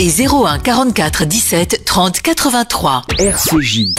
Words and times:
et 0.00 0.08
01 0.08 0.58
44 0.60 1.26
17 1.26 1.84
30 1.84 2.22
83. 2.22 3.02
RCJ. 3.18 3.94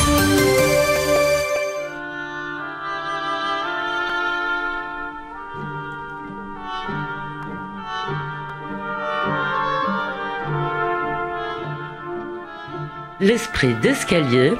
L'esprit 13.19 13.75
d'escalier, 13.83 14.53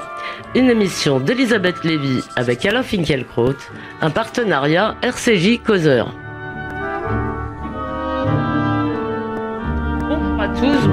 une 0.54 0.70
émission 0.70 1.18
d'Elisabeth 1.18 1.82
Lévy 1.82 2.22
avec 2.36 2.64
Alain 2.64 2.84
Finkielkraut, 2.84 3.56
un 4.00 4.10
partenariat 4.10 4.94
RCJ 5.02 5.60
Causeur. 5.66 6.14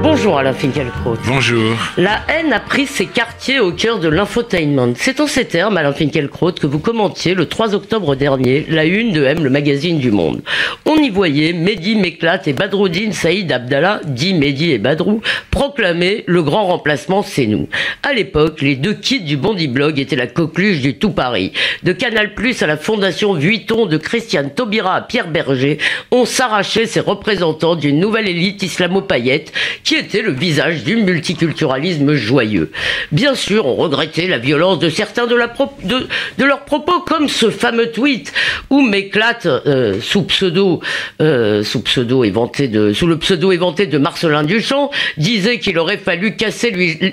Bonjour 0.02 0.38
Alain 0.38 0.54
Finkielkraut. 0.54 1.18
Bonjour. 1.28 1.76
La 1.98 2.22
haine 2.30 2.54
a 2.54 2.62
pris 2.62 2.88
ses 2.88 3.06
quartiers 3.06 3.60
au 3.60 3.74
cœur 3.74 4.00
de 4.00 4.08
l'infotainment. 4.08 4.94
C'est 4.96 5.20
en 5.20 5.28
ces 5.28 5.44
termes, 5.44 5.76
Alain 5.76 5.92
Finkielkraut, 5.92 6.54
que 6.54 6.68
vous 6.68 6.80
commentiez 6.80 7.34
le 7.34 7.48
3 7.48 7.76
octobre 7.76 8.16
dernier 8.16 8.66
la 8.70 8.86
une 8.86 9.12
de 9.12 9.26
M, 9.26 9.44
le 9.44 9.50
magazine 9.50 10.00
du 10.00 10.12
Monde. 10.12 10.42
On 10.86 10.96
y 10.96 11.10
voyait 11.10 11.52
Mehdi 11.52 11.96
Meklat 11.96 12.42
et 12.46 12.54
Badroudine 12.54 13.12
Saïd 13.12 13.52
Abdallah, 13.52 14.00
dit 14.06 14.34
Mehdi 14.34 14.72
et 14.72 14.78
Badrou, 14.78 15.22
proclamer 15.52 16.24
le 16.28 16.44
grand 16.44 16.68
remplacement, 16.68 17.22
c'est 17.22 17.46
nous. 17.46 17.68
À 18.02 18.14
l'époque, 18.14 18.62
les 18.62 18.76
deux 18.76 18.94
kits 18.94 19.22
du 19.22 19.36
Bondi 19.36 19.68
Blog 19.68 20.00
étaient 20.00 20.16
la 20.16 20.28
coqueluche 20.28 20.80
du 20.80 20.98
tout 20.98 21.12
Paris. 21.12 21.52
De 21.84 21.92
Canal 21.92 22.36
Plus 22.36 22.62
à 22.64 22.68
la 22.68 22.78
Fondation 22.78 23.34
Vuitton, 23.34 23.86
de 23.86 23.98
Christiane 23.98 24.52
Taubira 24.52 24.96
à 24.96 25.02
Pierre 25.02 25.30
Berger, 25.30 25.78
on 26.12 26.24
s'arrachait 26.24 26.86
ces 26.86 27.02
représentants 27.02 27.76
d'une 27.76 28.00
nouvelle 28.00 28.30
élite 28.30 28.64
islamo-paillette 28.64 29.52
qui 29.90 29.96
était 29.96 30.22
le 30.22 30.34
visage 30.34 30.84
du 30.84 30.98
multiculturalisme 30.98 32.14
joyeux. 32.14 32.70
Bien 33.12 33.34
sûr, 33.34 33.66
on 33.66 33.74
regrettait 33.74 34.28
la 34.28 34.38
violence 34.38 34.78
de 34.78 34.88
certains 34.88 35.26
de, 35.26 35.34
leurs 35.34 36.66
propos, 36.66 37.00
comme 37.00 37.28
ce 37.28 37.50
fameux 37.50 37.90
tweet 37.92 38.32
où 38.70 38.82
m'éclate 38.82 39.48
euh, 39.48 40.00
sous 40.00 40.22
pseudo, 40.26 40.80
euh, 41.24 41.64
sous 41.64 41.82
pseudo 41.82 42.24
éventé 42.24 42.68
de, 42.68 42.94
sous 42.94 43.08
le 43.08 43.18
pseudo 43.18 43.52
éventé 43.52 43.88
de 43.88 43.98
Marcelin 43.98 44.44
Duchamp, 44.44 44.92
disait 45.18 45.58
qu'il 45.58 45.80
aurait 45.80 45.98
fallu 45.98 46.36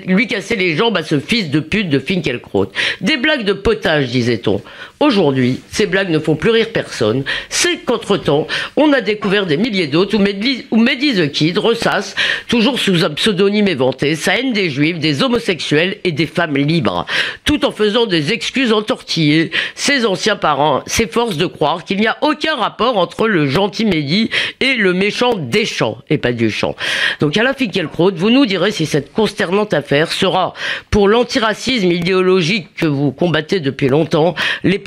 lui 0.05 0.27
casser 0.27 0.55
les 0.55 0.75
jambes 0.75 0.97
à 0.97 1.03
ce 1.03 1.19
fils 1.19 1.49
de 1.49 1.59
pute 1.59 1.89
de 1.89 1.97
Finkielkraut. 1.97 2.71
Des 3.01 3.17
blagues 3.17 3.43
de 3.43 3.53
potage, 3.53 4.09
disait-on. 4.09 4.61
Aujourd'hui, 4.99 5.59
ces 5.71 5.85
blagues 5.85 6.09
ne 6.09 6.17
font 6.17 6.35
plus 6.35 6.49
rire 6.49 6.69
personne. 6.73 7.23
C'est 7.49 7.77
qu'entre-temps, 7.85 8.47
on 8.75 8.91
a 8.93 9.01
découvert 9.01 9.45
des 9.45 9.57
milliers 9.57 9.85
d'autres 9.85 10.17
où 10.17 10.19
Mehdi, 10.19 11.13
the 11.13 11.31
Kid 11.31 11.59
ressasse, 11.59 12.15
toujours 12.47 12.79
sous 12.79 13.05
un 13.05 13.11
pseudonyme 13.11 13.67
éventé, 13.67 14.15
sa 14.15 14.39
haine 14.39 14.53
des 14.53 14.71
juifs, 14.71 14.97
des 14.97 15.21
homosexuels 15.21 15.97
et 16.03 16.11
des 16.11 16.25
femmes 16.25 16.57
libres, 16.57 17.05
tout 17.45 17.63
en 17.63 17.71
faisant 17.71 18.07
des 18.07 18.33
excuses 18.33 18.73
entortillées. 18.73 19.51
Ses 19.75 20.07
anciens 20.07 20.35
parents 20.35 20.81
s'efforcent 20.87 21.37
de 21.37 21.45
croire 21.45 21.83
qu'il 21.83 21.99
n'y 21.99 22.07
a 22.07 22.17
aucun 22.21 22.55
rapport 22.55 22.97
entre 22.97 23.27
le 23.27 23.47
gentil 23.47 23.85
Mehdi 23.85 24.31
et 24.61 24.73
le 24.73 24.93
méchant 24.93 25.35
Deschamps, 25.35 25.99
et 26.09 26.17
pas 26.17 26.31
Duchamp. 26.31 26.75
Donc 27.19 27.37
Alain 27.37 27.53
Finkielkraut, 27.53 28.13
vous 28.15 28.31
nous 28.31 28.47
direz 28.47 28.71
si 28.71 28.87
cette 28.87 29.13
consternante 29.13 29.75
affaire 29.75 30.11
sera, 30.11 30.55
pour 30.89 31.07
l'antiracisme 31.07 31.91
idéologique 31.91 32.73
que 32.75 32.87
vous 32.87 33.11
combattez 33.11 33.59
depuis 33.59 33.89
longtemps, 33.89 34.33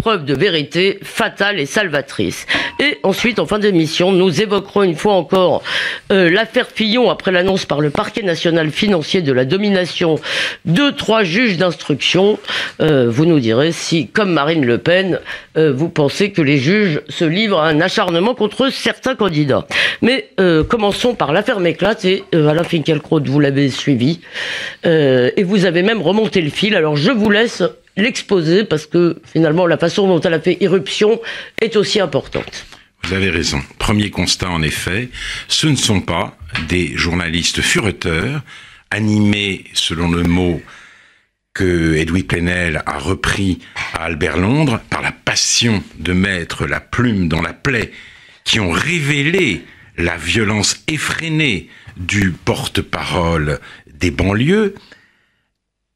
l'épreuve 0.00 0.24
de 0.24 0.34
vérité 0.34 0.98
fatale 1.02 1.60
et 1.60 1.66
salvatrice. 1.66 2.46
Et 2.78 2.96
ensuite, 3.02 3.38
en 3.38 3.44
fin 3.44 3.58
d'émission, 3.58 4.12
nous 4.12 4.40
évoquerons 4.40 4.82
une 4.82 4.96
fois 4.96 5.12
encore 5.12 5.62
euh, 6.10 6.30
l'affaire 6.30 6.68
Fillon 6.74 7.10
après 7.10 7.32
l'annonce 7.32 7.66
par 7.66 7.82
le 7.82 7.90
parquet 7.90 8.22
national 8.22 8.70
financier 8.70 9.20
de 9.20 9.30
la 9.30 9.44
domination 9.44 10.18
de 10.64 10.88
trois 10.88 11.22
juges 11.22 11.58
d'instruction. 11.58 12.38
Euh, 12.80 13.10
vous 13.10 13.26
nous 13.26 13.40
direz 13.40 13.72
si, 13.72 14.06
comme 14.06 14.32
Marine 14.32 14.64
Le 14.64 14.78
Pen, 14.78 15.20
euh, 15.58 15.70
vous 15.70 15.90
pensez 15.90 16.32
que 16.32 16.40
les 16.40 16.56
juges 16.56 17.02
se 17.10 17.26
livrent 17.26 17.60
à 17.60 17.68
un 17.68 17.82
acharnement 17.82 18.34
contre 18.34 18.72
certains 18.72 19.14
candidats. 19.14 19.66
Mais 20.00 20.30
commençons 20.68 21.14
par 21.14 21.34
l'affaire 21.34 21.60
Méclate 21.60 22.06
et 22.06 22.24
Alain 22.32 22.64
Finkielkraut, 22.64 23.20
vous 23.22 23.40
l'avez 23.40 23.68
suivi 23.68 24.20
et 24.84 25.42
vous 25.42 25.66
avez 25.66 25.82
même 25.82 26.00
remonté 26.00 26.40
le 26.40 26.48
fil. 26.48 26.74
Alors 26.74 26.96
je 26.96 27.10
vous 27.10 27.28
laisse 27.28 27.62
l'exposer 28.00 28.64
parce 28.64 28.86
que 28.86 29.20
finalement 29.24 29.66
la 29.66 29.78
façon 29.78 30.06
dont 30.06 30.20
elle 30.20 30.34
a 30.34 30.40
fait 30.40 30.58
irruption 30.60 31.20
est 31.60 31.76
aussi 31.76 32.00
importante. 32.00 32.66
Vous 33.04 33.14
avez 33.14 33.30
raison. 33.30 33.62
Premier 33.78 34.10
constat, 34.10 34.50
en 34.50 34.62
effet, 34.62 35.08
ce 35.48 35.66
ne 35.66 35.76
sont 35.76 36.00
pas 36.00 36.36
des 36.68 36.96
journalistes 36.96 37.62
fureteurs, 37.62 38.42
animés, 38.90 39.64
selon 39.72 40.10
le 40.10 40.22
mot 40.22 40.60
que 41.54 41.96
Edoui 41.96 42.22
Plenel 42.22 42.82
a 42.86 42.98
repris 42.98 43.58
à 43.94 44.04
Albert 44.04 44.36
Londres, 44.36 44.80
par 44.90 45.02
la 45.02 45.12
passion 45.12 45.82
de 45.98 46.12
mettre 46.12 46.66
la 46.66 46.80
plume 46.80 47.28
dans 47.28 47.42
la 47.42 47.52
plaie, 47.52 47.90
qui 48.44 48.60
ont 48.60 48.70
révélé 48.70 49.62
la 49.96 50.16
violence 50.16 50.82
effrénée 50.86 51.68
du 51.96 52.30
porte-parole 52.30 53.58
des 53.92 54.10
banlieues, 54.10 54.74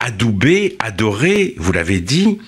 adoubé, 0.05 0.77
adoré, 0.81 1.55
vous 1.57 1.73
l'avez 1.73 2.01
dit, 2.01 2.39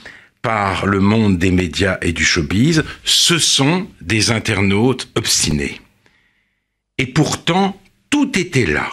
par 0.43 0.85
le 0.85 1.01
monde 1.01 1.39
des 1.39 1.51
médias 1.51 1.97
et 2.03 2.13
du 2.13 2.25
showbiz, 2.25 2.85
ce 3.03 3.39
sont 3.39 3.89
des 4.03 4.31
internautes 4.31 5.09
obstinés. 5.15 5.81
Et 6.99 7.07
pourtant, 7.07 7.81
tout 8.11 8.39
était 8.39 8.67
là, 8.67 8.91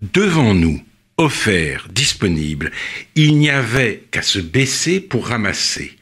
devant 0.00 0.54
nous, 0.54 0.82
offert, 1.18 1.86
disponible. 1.90 2.72
Il 3.14 3.36
n'y 3.36 3.50
avait 3.50 4.04
qu'à 4.10 4.22
se 4.22 4.38
baisser 4.38 5.00
pour 5.00 5.28
ramasser. 5.28 5.94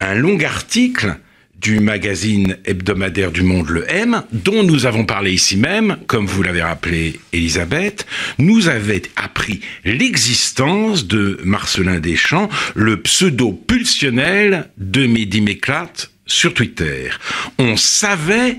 Un 0.00 0.14
long 0.14 0.40
article 0.42 1.18
du 1.60 1.78
magazine 1.80 2.56
hebdomadaire 2.64 3.30
du 3.30 3.42
Monde, 3.42 3.68
le 3.68 3.84
M, 3.90 4.22
dont 4.32 4.62
nous 4.62 4.86
avons 4.86 5.04
parlé 5.04 5.32
ici 5.32 5.56
même, 5.56 5.98
comme 6.06 6.26
vous 6.26 6.42
l'avez 6.42 6.62
rappelé 6.62 7.20
Elisabeth, 7.32 8.06
nous 8.38 8.68
avait 8.68 9.02
appris 9.16 9.60
l'existence 9.84 11.06
de 11.06 11.38
Marcelin 11.44 12.00
Deschamps, 12.00 12.48
le 12.74 13.02
pseudo 13.02 13.52
pulsionnel 13.52 14.70
de 14.78 15.06
Mehdi 15.06 15.42
Méclate 15.42 16.10
sur 16.26 16.54
Twitter. 16.54 17.10
On 17.58 17.76
savait 17.76 18.58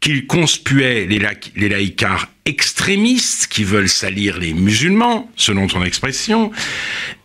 qu'il 0.00 0.26
conspuait 0.26 1.06
les, 1.06 1.20
laïc- 1.20 1.52
les 1.56 1.68
laïcards 1.68 2.28
extrémistes 2.44 3.46
qui 3.46 3.62
veulent 3.64 3.88
salir 3.88 4.36
les 4.38 4.52
musulmans, 4.52 5.30
selon 5.36 5.68
ton 5.68 5.84
expression, 5.84 6.50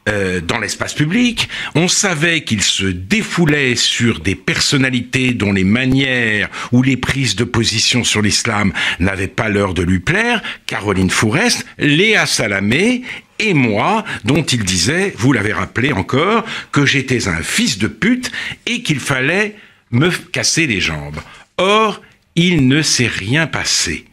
euh, 0.08 0.42
dans 0.42 0.60
l'espace 0.60 0.94
public. 0.94 1.50
On 1.76 1.88
savait 1.88 2.42
qu'il 2.42 2.62
se 2.62 2.86
défoulait 2.86 3.76
sur 3.76 4.20
des 4.20 4.36
personnalités 4.36 5.34
dont 5.34 5.52
les 5.52 5.64
manières 5.64 6.50
ou 6.72 6.82
les 6.82 6.98
prises 6.98 7.36
de 7.36 7.44
position 7.44 8.04
sur 8.04 8.22
l'islam 8.22 8.74
n'avaient 9.00 9.28
pas 9.28 9.50
l'heure 9.50 9.74
de 9.74 9.84
lui 9.84 10.00
plaire. 10.00 10.42
Caroline 10.66 11.10
Fourest, 11.10 11.66
Léa 11.78 12.26
Salamé 12.26 13.04
et 13.40 13.54
moi, 13.54 14.04
dont 14.24 14.44
il 14.44 14.64
disait, 14.64 15.14
vous 15.18 15.34
l'avez 15.34 15.54
rappelé 15.54 15.92
encore, 15.92 16.46
que 16.72 16.86
j'étais 16.86 17.28
un 17.28 17.42
fils 17.44 17.78
de 17.78 17.88
pute 17.88 18.32
et 18.66 18.82
qu'il 18.82 19.00
fallait 19.00 19.56
me 19.92 20.10
casser 20.10 20.68
les 20.68 20.80
jambes. 20.80 21.20
Or, 21.58 22.02
il 22.36 22.68
ne 22.68 22.82
s'est 22.82 23.08
rien 23.08 23.48
passé. 23.48 24.06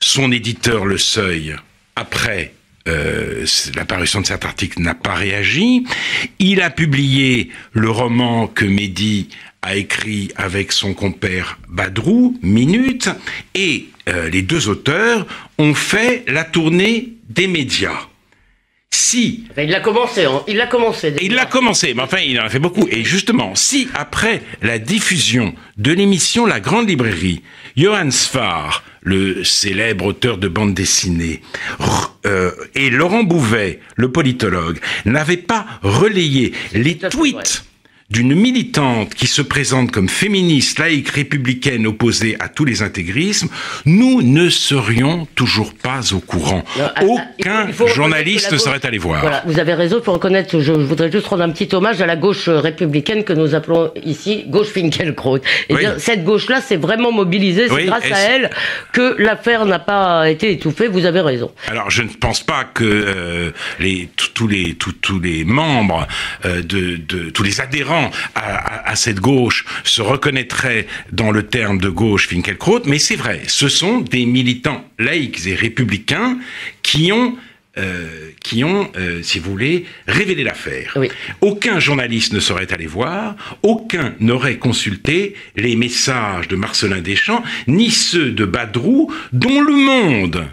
Son 0.00 0.32
éditeur 0.32 0.86
Le 0.86 0.98
Seuil, 0.98 1.56
après 1.94 2.54
euh, 2.88 3.44
l'apparition 3.74 4.20
de 4.20 4.26
cet 4.26 4.44
article, 4.44 4.80
n'a 4.80 4.94
pas 4.94 5.14
réagi. 5.14 5.84
Il 6.38 6.62
a 6.62 6.70
publié 6.70 7.50
le 7.72 7.90
roman 7.90 8.46
que 8.46 8.64
Mehdi 8.64 9.28
a 9.62 9.76
écrit 9.76 10.30
avec 10.36 10.72
son 10.72 10.94
compère 10.94 11.58
Badrou, 11.68 12.38
Minute, 12.42 13.10
et 13.54 13.88
euh, 14.08 14.30
les 14.30 14.42
deux 14.42 14.68
auteurs 14.68 15.26
ont 15.58 15.74
fait 15.74 16.24
la 16.26 16.44
tournée 16.44 17.10
des 17.28 17.46
médias. 17.46 18.08
Si 18.92 19.44
il 19.56 19.70
l'a 19.70 19.80
commencé, 19.80 20.24
hein. 20.24 20.42
il 20.48 20.56
l'a 20.56 20.66
commencé. 20.66 21.08
et 21.08 21.24
il 21.24 21.34
l'a 21.34 21.46
commencé, 21.46 21.94
mais 21.94 22.02
enfin, 22.02 22.18
il 22.18 22.40
en 22.40 22.44
a 22.44 22.48
fait 22.48 22.58
beaucoup. 22.58 22.88
Et 22.90 23.04
justement, 23.04 23.54
si 23.54 23.88
après 23.94 24.42
la 24.62 24.78
diffusion 24.78 25.54
de 25.76 25.92
l'émission 25.92 26.44
La 26.44 26.58
Grande 26.60 26.88
Librairie, 26.88 27.42
Johann 27.76 28.10
Sfar, 28.10 28.82
le 29.02 29.44
célèbre 29.44 30.06
auteur 30.06 30.38
de 30.38 30.48
bande 30.48 30.74
dessinée, 30.74 31.42
euh, 32.26 32.50
et 32.74 32.90
Laurent 32.90 33.24
Bouvet, 33.24 33.80
le 33.96 34.10
politologue, 34.12 34.78
n'avaient 35.04 35.36
pas 35.36 35.66
relayé 35.82 36.52
les 36.72 36.98
tweets. 36.98 37.64
D'une 38.10 38.34
militante 38.34 39.14
qui 39.14 39.26
se 39.28 39.40
présente 39.40 39.92
comme 39.92 40.08
féministe, 40.08 40.80
laïque, 40.80 41.10
républicaine, 41.10 41.86
opposée 41.86 42.36
à 42.40 42.48
tous 42.48 42.64
les 42.64 42.82
intégrismes, 42.82 43.48
nous 43.86 44.20
ne 44.22 44.48
serions 44.50 45.28
toujours 45.36 45.72
pas 45.74 46.00
au 46.12 46.18
courant. 46.18 46.64
Ah, 46.80 46.92
ah, 46.96 47.04
Aucun 47.04 47.66
il 47.68 47.72
faut- 47.72 47.84
il 47.86 47.88
faut 47.90 47.94
journaliste 47.94 48.50
ne 48.52 48.58
serait 48.58 48.84
allé 48.84 48.98
voir. 48.98 49.20
Voilà, 49.20 49.42
vous 49.46 49.58
avez 49.60 49.74
raison, 49.74 49.98
il 50.00 50.04
faut 50.04 50.12
reconnaître, 50.12 50.58
je, 50.58 50.64
je 50.64 50.72
voudrais 50.72 51.10
juste 51.12 51.28
rendre 51.28 51.44
un 51.44 51.50
petit 51.50 51.72
hommage 51.74 52.00
à 52.02 52.06
la 52.06 52.16
gauche 52.16 52.48
euh, 52.48 52.58
républicaine 52.58 53.22
que 53.22 53.32
nous 53.32 53.54
appelons 53.54 53.92
ici 54.04 54.44
gauche 54.48 54.68
Finkielkraut. 54.68 55.38
Eh 55.68 55.74
Oui. 55.74 55.80
bien, 55.80 55.98
cette 55.98 56.24
gauche-là 56.24 56.60
s'est 56.60 56.76
vraiment 56.76 57.12
mobilisée, 57.12 57.68
c'est 57.68 57.74
Oui, 57.74 57.86
grâce 57.86 58.06
et 58.06 58.12
à 58.12 58.18
elle 58.18 58.50
que 58.92 59.14
l'affaire 59.22 59.66
n'a 59.66 59.78
pas 59.78 60.28
été 60.28 60.50
étouffée, 60.50 60.88
vous 60.88 61.04
avez 61.06 61.20
raison. 61.20 61.52
Alors, 61.68 61.90
je 61.90 62.02
ne 62.02 62.08
pense 62.08 62.42
pas 62.42 62.64
que 62.64 62.82
euh, 62.84 63.50
les 63.78 64.08
tous- 64.34 64.48
les 64.48 64.74
tous, 64.74 64.92
tous 64.94 65.20
les 65.20 65.44
membres 65.44 66.08
euh, 66.44 66.60
de, 66.62 66.96
de 66.96 67.30
tous 67.30 67.42
les 67.44 67.60
adhérents 67.60 67.99
à, 68.34 68.40
à- 68.40 68.90
à 68.90 68.96
cette 68.96 69.20
gauche 69.20 69.64
se 69.84 70.02
reconnaîtraient 70.02 70.86
dans 71.12 71.30
le 71.30 71.42
terme 71.44 71.78
de 71.78 71.88
gauche 71.88 72.26
Finkielkraut, 72.28 72.82
mais 72.86 72.98
c'est 72.98 73.16
vrai, 73.16 73.42
ce 73.46 73.68
sont 73.68 74.00
des 74.00 74.26
militants 74.26 74.84
laïcs 74.98 75.46
et 75.46 75.54
républicains 75.54 76.38
qui 76.82 77.12
ont 77.12 77.36
euh, 77.78 78.30
qui 78.40 78.64
ont, 78.64 78.90
euh, 78.96 79.22
si 79.22 79.38
vous 79.38 79.48
voulez, 79.52 79.84
révélé 80.08 80.42
l'affaire. 80.42 80.92
Oui. 80.96 81.08
Aucun 81.40 81.78
journaliste 81.78 82.32
ne 82.32 82.40
serait 82.40 82.70
allé 82.72 82.86
voir, 82.88 83.36
aucun 83.62 84.12
n'aurait 84.18 84.56
consulté 84.58 85.34
les 85.54 85.76
messages 85.76 86.48
de 86.48 86.56
Marcelin 86.56 87.00
Deschamps, 87.00 87.44
ni 87.68 87.90
ceux 87.92 88.32
de 88.32 88.44
Badrou, 88.44 89.14
dont 89.32 89.60
le 89.60 89.72
monde, 89.72 90.44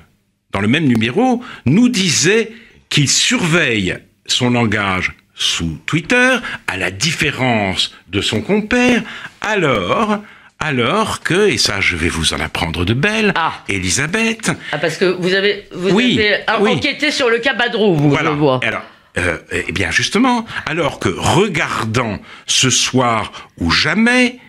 dans 0.52 0.62
le 0.62 0.68
même 0.68 0.86
numéro, 0.86 1.44
nous 1.66 1.90
disait 1.90 2.52
qu'il 2.90 3.10
surveille 3.10 3.98
son 4.28 4.52
langage 4.52 5.12
sous 5.38 5.78
Twitter, 5.86 6.36
à 6.68 6.78
la 6.78 6.90
différence 6.92 7.94
de 8.10 8.22
son 8.22 8.42
compère, 8.42 9.04
alors, 9.42 10.20
alors 10.60 11.22
que, 11.22 11.48
et 11.50 11.58
ça 11.58 11.80
je 11.80 11.96
vais 11.96 12.10
vous 12.10 12.34
en 12.34 12.40
apprendre 12.40 12.86
de 12.86 12.94
belle, 12.94 13.34
Ah. 13.36 13.54
Elisabeth, 13.70 14.52
Ah, 14.72 14.80
parce 14.80 14.98
que 14.98 15.06
vous 15.06 15.34
avez, 15.34 15.68
vous 15.74 15.92
Oui, 15.92 16.20
avez 16.20 16.62
oui. 16.64 16.72
enquêté 16.72 17.12
sur 17.12 17.30
le 17.30 17.38
cas 17.38 17.54
Badrou, 17.54 17.96
vous, 17.96 18.10
Voilà. 18.10 18.32
je 18.32 18.36
vois. 18.36 18.60
Alors, 18.64 18.82
euh, 19.20 19.38
eh 19.68 19.72
bien 19.72 19.92
justement, 19.92 20.46
alors 20.66 21.00
que 21.00 21.10
regardant 21.10 22.20
ce 22.48 22.70
soir 22.72 23.32
ou 23.60 23.70
jamais, 23.72 24.40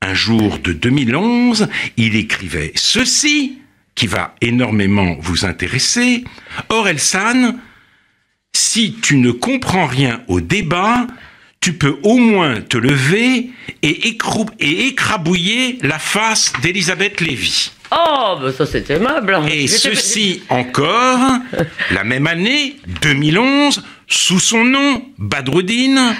un 0.00 0.14
jour 0.14 0.58
de 0.58 0.72
2011, 0.72 1.68
il 1.96 2.16
écrivait 2.16 2.72
ceci, 2.76 3.58
qui 3.94 4.06
va 4.06 4.34
énormément 4.40 5.16
vous 5.20 5.44
intéresser. 5.46 6.24
Orelsan, 6.68 7.56
si 8.54 8.94
tu 9.02 9.16
ne 9.16 9.30
comprends 9.30 9.86
rien 9.86 10.22
au 10.28 10.40
débat, 10.40 11.06
tu 11.60 11.72
peux 11.74 11.98
au 12.02 12.16
moins 12.16 12.60
te 12.60 12.76
lever 12.76 13.50
et, 13.82 14.08
écrou- 14.10 14.48
et 14.60 14.86
écrabouiller 14.86 15.78
la 15.82 15.98
face 15.98 16.52
d'Elisabeth 16.62 17.20
Lévy. 17.20 17.70
Oh, 17.90 18.36
bah 18.40 18.52
ça 18.52 18.66
c'est 18.66 18.88
aimable. 18.90 19.38
Et 19.50 19.60
J'étais- 19.66 19.76
ceci 19.94 20.42
encore, 20.48 21.20
la 21.90 22.04
même 22.04 22.26
année, 22.26 22.76
2011, 23.02 23.82
sous 24.08 24.40
son 24.40 24.64
nom, 24.64 25.04
Badruddin, 25.18 26.14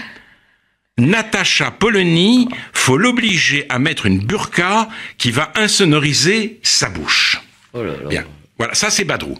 Natacha 0.98 1.72
Polony, 1.72 2.48
faut 2.72 2.96
l'obliger 2.96 3.66
à 3.68 3.78
mettre 3.78 4.06
une 4.06 4.20
burqa 4.20 4.88
qui 5.18 5.30
va 5.32 5.52
insonoriser 5.56 6.60
sa 6.62 6.88
bouche. 6.88 7.40
Oh 7.72 7.82
là 7.82 7.92
là. 8.02 8.08
Bien. 8.08 8.24
Voilà, 8.58 8.74
ça 8.74 8.88
c'est 8.90 9.04
Badrou. 9.04 9.36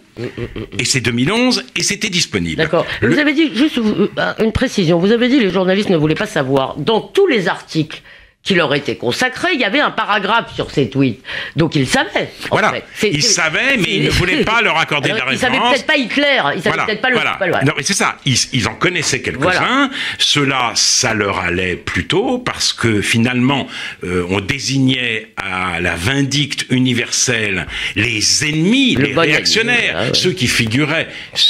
Et 0.77 0.83
c'est 0.85 0.99
2011 1.01 1.63
et 1.75 1.83
c'était 1.83 2.09
disponible. 2.09 2.57
D'accord. 2.57 2.85
Le- 3.01 3.13
Vous 3.13 3.19
avez 3.19 3.33
dit, 3.33 3.55
juste 3.55 3.77
euh, 3.77 4.33
une 4.39 4.51
précision, 4.51 4.99
vous 4.99 5.11
avez 5.11 5.29
dit 5.29 5.39
les 5.39 5.51
journalistes 5.51 5.89
ne 5.89 5.95
voulaient 5.97 6.15
pas 6.15 6.25
savoir. 6.25 6.75
Dans 6.77 6.99
tous 6.99 7.25
les 7.27 7.47
articles 7.47 8.01
qui 8.45 8.53
leur 8.53 8.73
étaient 8.75 8.95
consacrés, 8.95 9.49
il 9.55 9.59
y 9.59 9.63
avait 9.63 9.79
un 9.79 9.89
paragraphe 9.89 10.53
sur 10.53 10.69
ces 10.69 10.87
tweets. 10.87 11.19
Donc 11.55 11.75
ils 11.75 11.87
savaient. 11.87 12.29
en 12.51 12.57
Voilà. 12.57 12.73
Ils 13.01 13.23
savaient, 13.23 13.75
mais 13.77 13.87
ils 13.89 14.03
ne 14.03 14.09
voulaient 14.11 14.43
pas 14.43 14.61
leur 14.61 14.77
accorder 14.77 15.09
Alors, 15.09 15.25
la 15.25 15.33
Ils 15.33 15.39
savaient 15.39 15.53
référence. 15.53 15.73
peut-être 15.73 15.87
pas 15.87 15.97
Hitler, 15.97 16.41
ils 16.55 16.61
savaient 16.61 16.85
peut-être 16.85 17.01
pas 17.01 17.09
le... 17.09 17.15
voilà. 17.15 17.31
pas 17.33 17.47
le- 17.47 17.53
Non, 17.65 17.73
mais 17.75 17.81
c'est 17.83 17.93
ça. 17.95 18.17
Ils, 18.23 18.37
ils 18.53 18.67
en 18.67 18.75
connaissaient 18.75 19.21
quelques-uns. 19.23 19.41
Voilà. 19.41 19.89
Cela, 20.19 20.71
ça 20.75 21.15
leur 21.15 21.39
allait 21.39 21.75
plutôt 21.75 22.37
parce 22.37 22.71
que 22.71 23.01
finalement, 23.01 23.67
euh, 24.03 24.23
on 24.29 24.39
désignait 24.41 25.29
à 25.37 25.79
la 25.81 25.95
vindicte 25.95 26.67
universelle 26.69 27.65
les 27.95 28.45
ennemis, 28.47 28.93
Le 28.93 29.05
les 29.05 29.13
bon 29.13 29.21
réactionnaires, 29.21 29.97
ennemi, 30.01 30.07
ouais. 30.11 30.13
ceux 30.13 30.33
qui 30.33 30.47
figuraient 30.47 31.07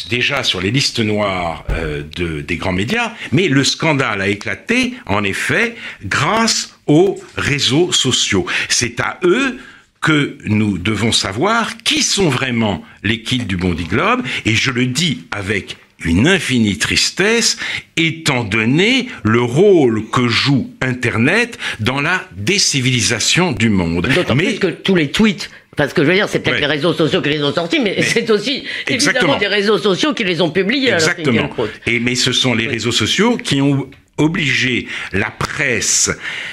déjà 0.09 0.43
sur 0.43 0.61
les 0.61 0.71
listes 0.71 0.99
noires 0.99 1.65
euh, 1.71 2.03
de, 2.15 2.39
des 2.39 2.55
grands 2.55 2.71
médias. 2.71 3.11
Mais 3.33 3.49
le 3.49 3.65
scandale 3.65 4.21
a 4.21 4.29
éclaté, 4.29 4.93
en 5.07 5.25
effet, 5.25 5.75
grâce 6.05 6.71
aux 6.87 7.19
réseaux 7.37 7.91
sociaux. 7.91 8.45
C'est 8.69 8.99
à 8.99 9.19
eux 9.23 9.57
que 10.01 10.37
nous 10.45 10.77
devons 10.77 11.11
savoir 11.11 11.77
qui 11.83 12.03
sont 12.03 12.29
vraiment 12.29 12.83
l'équipe 13.03 13.47
du 13.47 13.57
Bondi 13.57 13.85
Globe, 13.85 14.21
et 14.45 14.53
je 14.53 14.69
le 14.71 14.85
dis 14.85 15.21
avec 15.31 15.77
une 16.03 16.27
infinie 16.27 16.77
tristesse, 16.77 17.57
étant 17.97 18.43
donné 18.43 19.07
le 19.23 19.41
rôle 19.41 20.07
que 20.11 20.27
joue 20.27 20.69
Internet 20.81 21.57
dans 21.79 22.01
la 22.01 22.27
décivilisation 22.35 23.51
du 23.53 23.69
monde. 23.69 24.07
D'autant 24.13 24.35
plus 24.35 24.59
que 24.59 24.67
tous 24.67 24.93
les 24.95 25.09
tweets, 25.09 25.49
parce 25.75 25.93
que 25.93 26.03
je 26.03 26.07
veux 26.09 26.13
dire, 26.13 26.29
c'est 26.29 26.39
peut-être 26.39 26.55
Ouais. 26.55 26.61
les 26.61 26.67
réseaux 26.67 26.93
sociaux 26.93 27.21
qui 27.21 27.29
les 27.29 27.41
ont 27.43 27.53
sortis, 27.53 27.79
mais, 27.79 28.01
c'est 28.01 28.29
aussi 28.29 28.63
Exactement. 28.87 29.33
évidemment 29.33 29.39
des 29.39 29.55
réseaux 29.55 29.77
sociaux 29.77 30.13
qui 30.13 30.23
les 30.25 30.41
ont 30.41 30.51
publiés. 30.51 30.91
Exactement. 30.91 31.31
Finkielkraut. 31.49 31.67
Et 31.87 31.99
mais 31.99 32.15
ce 32.15 32.31
sont 32.31 32.53
les 32.53 32.67
réseaux 32.67 32.91
sociaux 32.91 33.37
qui 33.37 33.61
ont 33.61 33.89
obligé 34.17 34.87
la 35.11 35.31
presse 35.31 36.09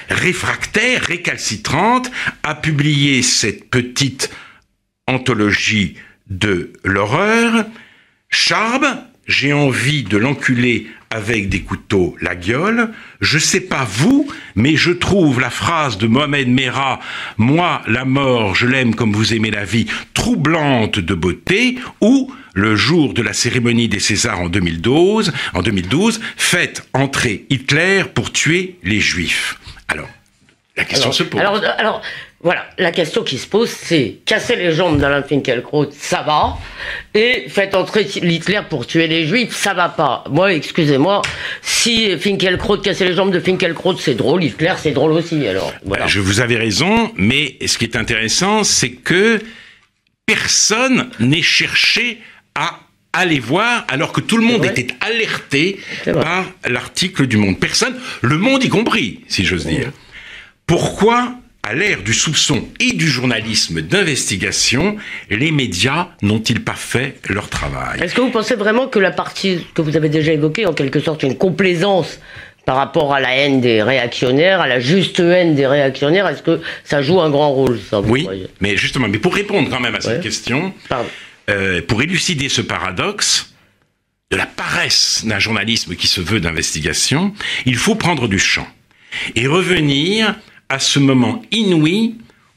réfractaire, 0.09 1.03
récalcitrante, 1.03 2.11
à 2.43 2.55
publier 2.55 3.23
cette 3.23 3.71
petite 3.71 4.31
anthologie 5.07 5.97
de 6.29 6.73
l'horreur. 6.85 7.67
Charbe, 8.29 8.87
j'ai 9.27 9.53
envie 9.53 10.03
de 10.03 10.17
l'enculer 10.17 10.89
avec 11.13 11.49
des 11.49 11.61
couteaux 11.61 12.17
la 12.21 12.35
gueule. 12.35 12.91
Je 13.21 13.39
sais 13.39 13.61
pas 13.61 13.85
vous, 13.85 14.27
mais 14.55 14.77
je 14.77 14.91
trouve 14.91 15.41
la 15.41 15.51
phrase 15.51 15.99
de 15.99 16.07
Mohamed 16.07 16.49
Merah, 16.49 17.01
moi, 17.37 17.83
la 17.87 18.05
mort, 18.05 18.55
je 18.55 18.67
l'aime 18.67 18.95
comme 18.95 19.13
vous 19.13 19.35
aimez 19.35 19.51
la 19.51 19.65
vie, 19.65 19.87
troublante 20.15 20.99
de 20.99 21.15
beauté, 21.15 21.79
ou 22.01 22.33
le 22.55 22.77
jour 22.77 23.15
de 23.15 23.23
la 23.23 23.33
cérémonie 23.33 23.89
des 23.89 24.01
Césars 24.01 24.41
en 24.41 24.49
2012, 24.49 25.33
en 25.55 25.63
2012, 25.63 26.21
faites 26.37 26.89
entrer 26.93 27.45
Hitler 27.51 28.05
pour 28.15 28.33
tuer 28.33 28.79
les 28.83 29.01
Juifs. 29.01 29.59
Alors, 29.89 30.09
la 30.77 30.85
question 30.85 31.07
Alors, 31.11 31.15
se 31.15 31.23
pose. 31.23 31.41
alors, 31.41 31.63
alors, 31.79 32.03
voilà, 32.43 32.69
la 32.77 32.91
question 32.91 33.23
qui 33.23 33.39
se 33.39 33.47
pose, 33.47 33.71
c'est 33.71 34.17
casser 34.27 34.57
les 34.57 34.73
jambes 34.73 34.99
d'Alain 34.99 35.23
Finkielkraut, 35.23 35.91
ça 35.93 36.23
va, 36.23 36.59
et 37.15 37.45
faites 37.49 37.77
entrer 37.77 38.03
Hitler 38.03 38.63
pour 38.69 38.85
tuer 38.85 39.07
les 39.07 39.27
Juifs, 39.27 39.55
ça 39.55 39.75
va 39.75 39.89
pas. 39.89 40.25
Moi, 40.29 40.53
excusez-moi, 40.53 41.23
si 41.63 42.19
Finkielkraut 42.19 42.79
casser 42.79 43.05
les 43.05 43.15
jambes 43.15 43.33
de 43.33 43.39
Finkielkraut, 43.39 43.97
c'est 43.97 44.15
drôle, 44.15 44.43
Hitler, 44.43 44.75
c'est 44.77 44.91
drôle 44.91 45.13
aussi. 45.13 45.47
Alors, 45.47 45.73
voilà. 45.85 46.09
Je 46.09 46.19
vous 46.19 46.41
avais 46.41 46.57
raison, 46.57 47.13
mais 47.15 47.57
ce 47.65 47.79
qui 47.79 47.85
est 47.85 47.97
intéressant, 47.97 48.65
c'est 48.65 48.91
que 48.91 49.41
personne 50.27 51.11
n'est 51.21 51.43
cherché 51.43 52.21
à 52.57 52.81
aller 53.13 53.39
voir, 53.39 53.85
alors 53.87 54.11
que 54.13 54.21
tout 54.21 54.37
le 54.37 54.45
monde 54.45 54.65
était 54.65 54.89
alerté 55.01 55.79
par 56.07 56.47
l'article 56.69 57.27
du 57.27 57.37
Monde. 57.37 57.61
Personne, 57.61 57.95
le 58.23 58.37
Monde 58.37 58.65
y 58.65 58.69
compris, 58.69 59.21
si 59.29 59.45
j'ose 59.45 59.67
dire. 59.67 59.93
Pourquoi, 60.67 61.35
à 61.65 61.75
l'ère 61.75 62.03
du 62.03 62.13
soupçon 62.13 62.69
et 62.81 62.93
du 62.93 63.09
journalisme 63.09 63.83
d'investigation, 63.83 64.97
les 65.31 65.53
médias 65.53 66.09
n'ont-ils 66.21 66.63
pas 66.65 66.75
fait 66.75 67.21
leur 67.29 67.49
travail? 67.49 68.01
Est-ce 68.03 68.15
que 68.15 68.21
vous 68.21 68.31
pensez 68.31 68.57
vraiment 68.57 68.89
que 68.89 68.99
la 68.99 69.13
partie 69.13 69.65
que 69.75 69.81
vous 69.81 69.97
avez 69.97 70.09
déjà 70.09 70.33
évoquée, 70.33 70.67
en 70.67 70.73
quelque 70.73 70.99
sorte 70.99 71.23
une 71.23 71.37
complaisance 71.39 72.19
par 72.67 72.77
rapport 72.77 73.15
à 73.15 73.21
la 73.21 73.35
haine 73.37 73.61
des 73.61 73.81
réactionnaires, 73.83 74.61
à 74.61 74.67
la 74.67 74.81
juste 74.81 75.21
haine 75.21 75.55
des 75.55 75.67
réactionnaires, 75.67 76.27
est-ce 76.29 76.43
que 76.43 76.61
ça 76.85 77.01
joue 77.01 77.21
un 77.21 77.31
grand 77.31 77.53
rôle, 77.53 77.79
ça, 77.91 78.01
Oui, 78.01 78.23
croyez? 78.25 78.47
mais 78.61 78.77
justement, 78.77 79.07
mais 79.09 79.19
pour 79.19 79.35
répondre 79.35 79.69
quand 79.71 79.81
même 79.81 79.95
à 79.95 80.01
cette 80.01 80.17
Ouais. 80.19 80.21
question, 80.23 80.73
euh, 81.49 81.81
pour 81.83 82.03
élucider 82.03 82.49
ce 82.49 82.61
paradoxe 82.61 83.53
de 84.33 84.37
la 84.37 84.47
paresse 84.47 85.23
d'un 85.27 85.39
journalisme 85.39 85.95
qui 85.95 86.09
se 86.09 86.21
veut 86.21 86.41
d'investigation, 86.41 87.33
il 87.67 87.77
faut 87.77 87.95
prendre 87.95 88.27
du 88.27 88.39
champ 88.41 88.67
et 89.37 89.47
revenir 89.47 90.35
à 90.73 90.79
ce 90.79 90.99
moment 90.99 91.43
inouï 91.51 92.15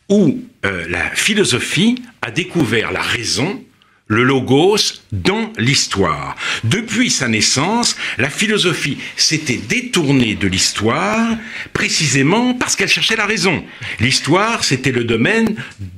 où 0.07 0.39
euh, 0.65 0.85
la 0.87 1.09
philosophie 1.09 2.01
a 2.21 2.31
découvert 2.31 2.93
la 2.93 3.01
raison, 3.01 3.61
le 4.07 4.23
logos, 4.23 5.01
dans 5.11 5.51
l'histoire. 5.57 6.37
Depuis 6.63 7.09
sa 7.09 7.27
naissance, 7.27 7.97
la 8.17 8.29
philosophie 8.29 8.99
s'était 9.17 9.57
détournée 9.57 10.35
de 10.35 10.47
l'histoire 10.47 11.27
précisément 11.73 12.53
parce 12.53 12.77
qu'elle 12.77 12.87
cherchait 12.87 13.17
la 13.17 13.25
raison. 13.25 13.65
L'histoire, 13.99 14.63
c'était 14.63 14.93
le 14.93 15.03
domaine 15.03 15.53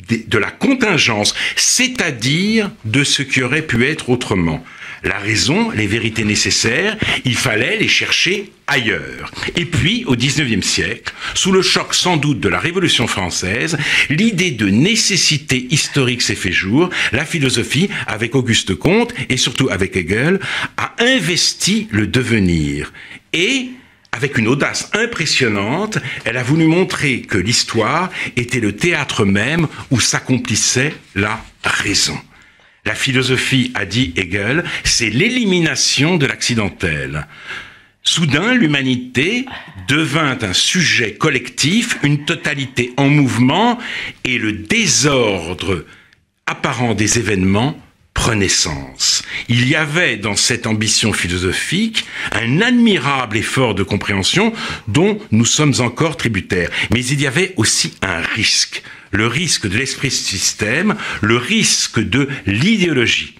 de 0.10 0.18
de 0.28 0.38
la 0.38 0.50
contingence, 0.50 1.36
c'est-à-dire 1.56 2.72
de 2.86 3.04
ce 3.04 3.22
qui 3.22 3.44
aurait 3.44 3.62
pu 3.62 3.86
être 3.86 4.10
autrement. 4.10 4.64
La 5.08 5.20
raison, 5.20 5.72
les 5.72 5.88
vérités 5.88 6.26
nécessaires, 6.26 6.98
il 7.24 7.36
fallait 7.36 7.78
les 7.78 7.88
chercher 7.88 8.52
ailleurs. 8.68 9.32
Et 9.56 9.64
puis, 9.64 10.04
au 10.06 10.18
XIXe 10.18 10.66
siècle, 10.66 11.14
sous 11.34 11.54
le 11.54 11.62
choc 11.62 11.94
sans 11.94 12.18
doute 12.18 12.42
de 12.42 12.50
la 12.50 12.60
Révolution 12.60 13.08
française, 13.08 13.78
l'idée 14.10 14.52
de 14.52 14.68
nécessité 14.68 15.66
historique 15.70 16.22
s'est 16.22 16.36
fait 16.36 16.52
jour. 16.52 16.90
La 17.14 17.24
philosophie, 17.24 17.90
avec 18.06 18.36
Auguste 18.36 18.76
Comte 18.76 19.14
et 19.30 19.38
surtout 19.38 19.70
avec 19.70 19.96
Hegel, 19.96 20.42
a 20.76 20.94
investi 21.00 21.88
le 21.90 22.06
devenir. 22.06 22.92
Et 23.32 23.70
avec 24.12 24.38
une 24.38 24.50
audace 24.50 24.90
impressionnante, 24.94 26.00
elle 26.26 26.36
a 26.36 26.44
voulu 26.44 26.66
montrer 26.66 27.22
que 27.22 27.38
l'histoire 27.38 28.10
était 28.36 28.60
le 28.60 28.76
théâtre 28.76 29.24
même 29.24 29.68
où 29.90 30.02
s'accomplissait 30.02 30.94
la 31.16 31.42
raison. 31.64 32.20
La 32.88 32.96
philosophie, 32.96 33.74
a 33.76 33.84
dit 33.84 34.14
Hegel, 34.16 34.64
c'est 34.86 35.10
l'élimination 35.10 36.16
de 36.16 36.26
l'accidentel. 36.26 37.28
Soudain, 38.02 38.54
l'humanité 38.54 39.46
devint 39.90 40.38
un 40.42 40.54
sujet 40.54 41.16
collectif, 41.16 41.98
une 42.02 42.24
totalité 42.24 42.94
en 42.96 43.10
mouvement, 43.10 43.78
et 44.24 44.38
le 44.38 44.54
désordre 44.54 45.84
apparent 46.46 46.94
des 46.94 47.20
événements 47.20 47.78
prenait 48.14 48.48
sens. 48.48 49.22
Il 49.50 49.68
y 49.68 49.76
avait 49.76 50.16
dans 50.16 50.38
cette 50.38 50.66
ambition 50.66 51.12
philosophique 51.12 52.06
un 52.32 52.62
admirable 52.62 53.36
effort 53.36 53.76
de 53.76 53.84
compréhension 53.84 54.54
dont 54.88 55.20
nous 55.32 55.46
sommes 55.46 55.74
encore 55.80 56.16
tributaires. 56.16 56.70
Mais 56.94 57.04
il 57.04 57.20
y 57.20 57.28
avait 57.28 57.54
aussi 57.58 57.96
un 58.02 58.22
risque, 58.22 58.82
le 59.12 59.28
risque 59.28 59.68
de 59.68 59.78
l'esprit 59.78 60.12
système, 60.12 60.96
le 61.22 61.38
risque 61.38 62.00
de 62.00 62.28
l'idéologie. 62.46 63.36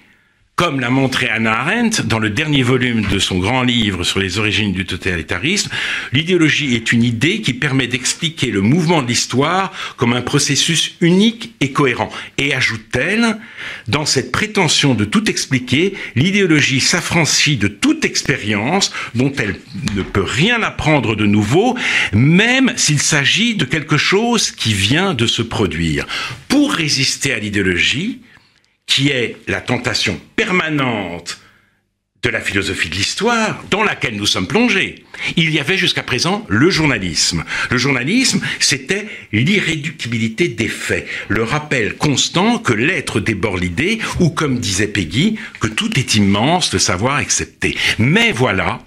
Comme 0.58 0.80
l'a 0.80 0.90
montré 0.90 1.30
Anna 1.30 1.60
Arendt 1.60 2.02
dans 2.02 2.18
le 2.18 2.32
dernier 2.32 2.64
volume 2.64 3.06
de 3.06 3.20
son 3.20 3.38
grand 3.38 3.62
livre 3.62 4.04
sur 4.04 4.20
les 4.20 4.40
origines 4.40 4.74
du 4.74 4.88
totalitarisme, 4.88 5.70
l'idéologie 6.14 6.74
est 6.74 6.92
une 6.92 7.04
idée 7.04 7.42
qui 7.42 7.54
permet 7.54 7.86
d'expliquer 7.86 8.50
le 8.50 8.62
mouvement 8.62 9.04
de 9.04 9.08
l'histoire 9.08 9.72
comme 9.98 10.14
un 10.14 10.24
processus 10.24 10.96
unique 11.00 11.54
et 11.60 11.74
cohérent. 11.74 12.10
Et 12.40 12.56
ajoute-t-elle, 12.56 13.38
dans 13.88 14.08
cette 14.08 14.32
prétention 14.32 14.96
de 14.96 15.06
tout 15.06 15.30
expliquer, 15.30 15.94
l'idéologie 16.16 16.80
s'affranchit 16.80 17.58
de 17.58 17.68
toute 17.68 18.04
expérience 18.04 18.92
dont 19.14 19.32
elle 19.38 19.60
ne 19.96 20.02
peut 20.02 20.26
rien 20.26 20.64
apprendre 20.64 21.16
de 21.16 21.28
nouveau, 21.28 21.78
même 22.14 22.74
s'il 22.78 23.00
s'agit 23.00 23.54
de 23.54 23.66
quelque 23.66 23.98
chose 23.98 24.50
qui 24.50 24.74
vient 24.74 25.14
de 25.14 25.28
se 25.28 25.44
produire. 25.44 26.08
Pour 26.48 26.74
résister 26.74 27.32
à 27.32 27.38
l'idéologie, 27.38 28.22
qui 28.88 29.10
est 29.10 29.38
la 29.48 29.62
tentation 29.62 30.20
permanente 30.36 31.40
de 32.24 32.30
la 32.30 32.42
philosophie 32.42 32.90
de 32.90 32.96
l'histoire 32.96 33.64
dans 33.70 33.84
laquelle 33.84 34.16
nous 34.16 34.26
sommes 34.26 34.48
plongés. 34.48 35.06
Il 35.36 35.52
y 35.52 35.60
avait 35.60 35.78
jusqu'à 35.78 36.04
présent 36.04 36.46
le 36.48 36.70
journalisme. 36.70 37.44
Le 37.70 37.78
journalisme, 37.78 38.42
c'était 38.60 39.08
l'irréductibilité 39.32 40.48
des 40.48 40.68
faits, 40.68 41.08
le 41.28 41.44
rappel 41.44 41.96
constant 41.96 42.58
que 42.58 42.74
l'être 42.74 43.20
déborde 43.20 43.62
l'idée, 43.62 44.00
ou 44.20 44.30
comme 44.30 44.60
disait 44.60 44.88
Peggy, 44.88 45.38
que 45.60 45.68
tout 45.68 46.00
est 46.00 46.16
immense, 46.16 46.74
le 46.74 46.80
savoir 46.80 47.16
accepté. 47.16 47.78
Mais 48.00 48.32
voilà, 48.32 48.80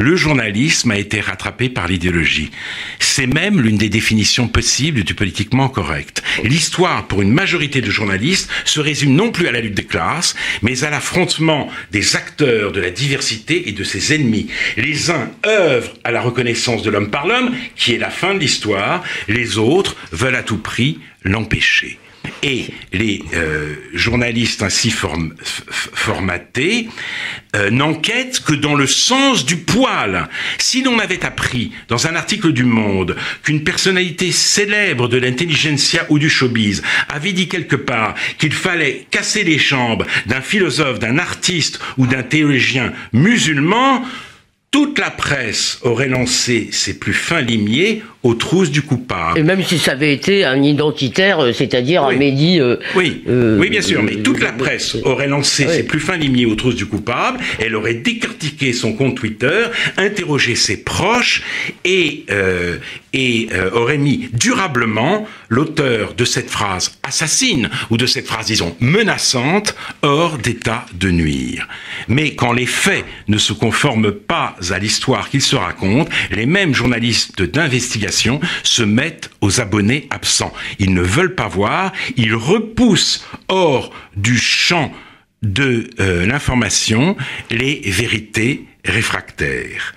le 0.00 0.16
journalisme 0.16 0.90
a 0.92 0.98
été 0.98 1.20
rattrapé 1.20 1.68
par 1.68 1.86
l'idéologie. 1.86 2.50
C'est 2.98 3.26
même 3.26 3.60
l'une 3.60 3.76
des 3.76 3.90
définitions 3.90 4.48
possibles 4.48 5.04
du 5.04 5.14
politiquement 5.14 5.68
correct. 5.68 6.22
L'histoire, 6.42 7.06
pour 7.06 7.20
une 7.20 7.32
majorité 7.32 7.82
de 7.82 7.90
journalistes, 7.90 8.50
se 8.64 8.80
résume 8.80 9.14
non 9.14 9.30
plus 9.30 9.46
à 9.46 9.52
la 9.52 9.60
lutte 9.60 9.74
des 9.74 9.84
classes, 9.84 10.34
mais 10.62 10.84
à 10.84 10.90
l'affrontement 10.90 11.70
des 11.92 12.16
acteurs 12.16 12.72
de 12.72 12.80
la 12.80 12.90
diversité 12.90 13.68
et 13.68 13.72
de 13.72 13.84
ses 13.84 14.14
ennemis. 14.14 14.48
Les 14.78 15.10
uns 15.10 15.30
œuvrent 15.46 15.92
à 16.02 16.10
la 16.10 16.22
reconnaissance 16.22 16.82
de 16.82 16.90
l'homme 16.90 17.10
par 17.10 17.26
l'homme, 17.26 17.54
qui 17.76 17.92
est 17.92 17.98
la 17.98 18.10
fin 18.10 18.32
de 18.32 18.40
l'histoire, 18.40 19.04
les 19.28 19.58
autres 19.58 19.96
veulent 20.12 20.34
à 20.34 20.42
tout 20.42 20.58
prix 20.58 20.98
l'empêcher. 21.24 21.98
Et 22.42 22.66
les 22.92 23.22
euh, 23.34 23.74
journalistes 23.92 24.62
ainsi 24.62 24.90
formatés 24.90 26.88
euh, 27.54 27.70
n'enquêtent 27.70 28.40
que 28.40 28.54
dans 28.54 28.74
le 28.74 28.86
sens 28.86 29.44
du 29.44 29.56
poil. 29.56 30.28
Si 30.58 30.82
l'on 30.82 30.98
avait 30.98 31.24
appris 31.24 31.72
dans 31.88 32.06
un 32.06 32.14
article 32.14 32.52
du 32.52 32.64
Monde 32.64 33.16
qu'une 33.42 33.62
personnalité 33.62 34.32
célèbre 34.32 35.08
de 35.08 35.18
l'intelligentsia 35.18 36.06
ou 36.08 36.18
du 36.18 36.30
showbiz 36.30 36.82
avait 37.08 37.32
dit 37.32 37.48
quelque 37.48 37.76
part 37.76 38.14
qu'il 38.38 38.52
fallait 38.52 39.06
casser 39.10 39.44
les 39.44 39.58
jambes 39.58 40.06
d'un 40.26 40.40
philosophe, 40.40 40.98
d'un 40.98 41.18
artiste 41.18 41.78
ou 41.98 42.06
d'un 42.06 42.22
théologien 42.22 42.92
musulman, 43.12 44.02
toute 44.70 45.00
la 45.00 45.10
presse 45.10 45.80
aurait 45.82 46.08
lancé 46.08 46.68
ses 46.70 46.98
plus 46.98 47.12
fins 47.12 47.40
limiers 47.40 48.02
aux 48.22 48.34
trousses 48.34 48.70
du 48.70 48.82
coupable. 48.82 49.38
Et 49.38 49.42
même 49.42 49.62
si 49.62 49.78
ça 49.78 49.92
avait 49.92 50.12
été 50.12 50.44
un 50.44 50.62
identitaire, 50.62 51.40
euh, 51.40 51.52
c'est-à-dire 51.52 52.04
un 52.04 52.16
médi... 52.16 52.60
Euh, 52.60 52.76
oui. 52.94 53.22
Euh, 53.28 53.58
oui, 53.58 53.70
bien 53.70 53.80
sûr, 53.80 54.02
mais 54.02 54.16
toute 54.16 54.40
la 54.40 54.52
presse 54.52 54.96
aurait 55.04 55.26
lancé 55.26 55.66
ses 55.66 55.84
plus 55.84 56.00
fins 56.00 56.16
limiers 56.16 56.44
aux 56.44 56.54
trousses 56.54 56.74
du 56.74 56.86
coupable, 56.86 57.38
elle 57.58 57.74
aurait 57.74 57.94
décortiqué 57.94 58.72
son 58.72 58.92
compte 58.92 59.16
Twitter, 59.16 59.66
interrogé 59.96 60.54
ses 60.54 60.82
proches 60.84 61.42
et, 61.84 62.26
et 63.12 63.48
aurait 63.72 63.98
mis 63.98 64.28
durablement 64.32 65.26
l'auteur 65.48 66.14
de 66.14 66.24
cette 66.24 66.50
phrase 66.50 66.98
assassine 67.02 67.70
ou 67.90 67.96
de 67.96 68.06
cette 68.06 68.26
phrase, 68.26 68.46
disons, 68.46 68.76
menaçante 68.80 69.74
hors 70.02 70.38
d'état 70.38 70.86
de 70.94 71.10
nuire. 71.10 71.68
Mais 72.08 72.34
quand 72.34 72.52
les 72.52 72.66
faits 72.66 73.04
ne 73.28 73.38
se 73.38 73.52
conforment 73.52 74.12
pas 74.12 74.56
à 74.70 74.78
l'histoire 74.78 75.30
qu'ils 75.30 75.42
se 75.42 75.56
racontent, 75.56 76.10
les 76.30 76.46
mêmes 76.46 76.74
journalistes 76.74 77.42
d'investigation 77.42 78.09
se 78.10 78.82
mettent 78.82 79.30
aux 79.40 79.60
abonnés 79.60 80.06
absents. 80.10 80.52
Ils 80.78 80.94
ne 80.94 81.02
veulent 81.02 81.34
pas 81.34 81.48
voir, 81.48 81.92
ils 82.16 82.34
repoussent 82.34 83.26
hors 83.48 83.92
du 84.16 84.38
champ 84.38 84.92
de 85.42 85.88
euh, 86.00 86.26
l'information 86.26 87.16
les 87.50 87.80
vérités 87.86 88.66
réfractaires. 88.84 89.94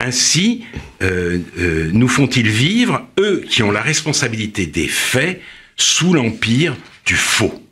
Ainsi, 0.00 0.64
euh, 1.02 1.38
euh, 1.58 1.90
nous 1.92 2.08
font-ils 2.08 2.48
vivre, 2.48 3.06
eux 3.18 3.44
qui 3.48 3.62
ont 3.62 3.70
la 3.70 3.82
responsabilité 3.82 4.66
des 4.66 4.88
faits, 4.88 5.42
sous 5.76 6.14
l'empire 6.14 6.74
du 7.04 7.16
faux. 7.16 7.62